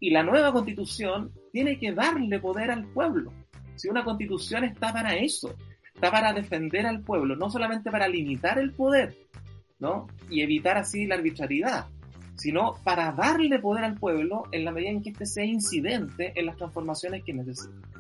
[0.01, 3.33] y la nueva constitución tiene que darle poder al pueblo.
[3.77, 5.55] Si una constitución está para eso,
[5.95, 9.17] está para defender al pueblo, no solamente para limitar el poder,
[9.79, 10.09] ¿no?
[10.29, 11.87] Y evitar así la arbitrariedad,
[12.35, 16.47] sino para darle poder al pueblo en la medida en que éste sea incidente en
[16.47, 17.96] las transformaciones que necesita.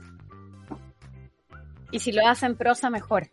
[1.91, 3.28] Y si lo hacen prosa, mejor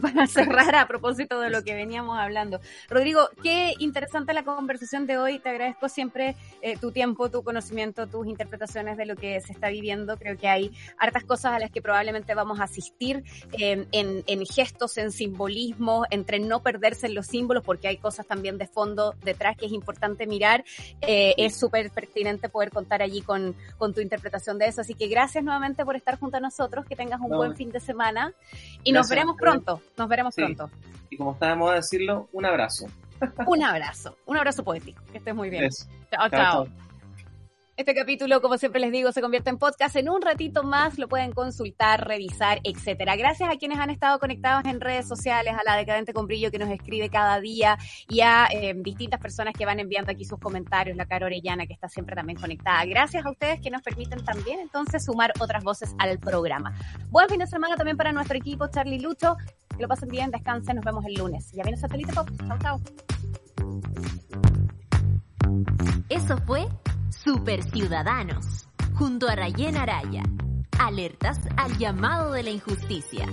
[0.00, 2.60] para cerrar a propósito de lo que veníamos hablando.
[2.88, 5.38] Rodrigo, qué interesante la conversación de hoy.
[5.38, 9.68] Te agradezco siempre eh, tu tiempo, tu conocimiento, tus interpretaciones de lo que se está
[9.68, 10.16] viviendo.
[10.16, 14.46] Creo que hay hartas cosas a las que probablemente vamos a asistir em, en, en,
[14.46, 19.14] gestos, en simbolismo, entre no perderse en los símbolos, porque hay cosas también de fondo
[19.22, 20.64] detrás que es importante mirar.
[21.00, 24.80] Eh, es súper pertinente poder contar allí con, con tu interpretación de eso.
[24.80, 26.86] Así que gracias nuevamente por estar junto a nosotros.
[26.86, 28.32] Que tengas un buen fin de semana
[28.82, 29.81] y nos veremos pronto.
[29.96, 30.70] Nos veremos pronto.
[31.10, 32.86] Y como estábamos a decirlo, un abrazo.
[33.46, 35.02] Un abrazo, un abrazo poético.
[35.12, 35.70] Que estés muy bien.
[36.10, 36.28] chao.
[36.28, 36.68] chao.
[37.74, 39.96] Este capítulo, como siempre les digo, se convierte en podcast.
[39.96, 43.16] En un ratito más lo pueden consultar, revisar, etcétera.
[43.16, 46.58] Gracias a quienes han estado conectados en redes sociales, a la Decadente con Brillo que
[46.58, 47.78] nos escribe cada día
[48.10, 51.72] y a eh, distintas personas que van enviando aquí sus comentarios, la Caro Orellana que
[51.72, 52.84] está siempre también conectada.
[52.84, 56.74] Gracias a ustedes que nos permiten también entonces sumar otras voces al programa.
[57.08, 59.38] Buen fin de semana también para nuestro equipo, Charlie Lucho.
[59.76, 61.50] Que lo pasen bien, descansen, nos vemos el lunes.
[61.52, 62.28] Ya viene Satélite Pop.
[62.46, 62.80] Chao, chao.
[66.08, 66.68] Eso fue
[67.10, 70.22] Super Ciudadanos, junto a Rayen Araya.
[70.78, 73.26] Alertas al llamado de la injusticia.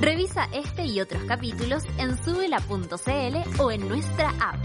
[0.00, 4.56] Revisa este y otros capítulos en subela.cl o en nuestra app.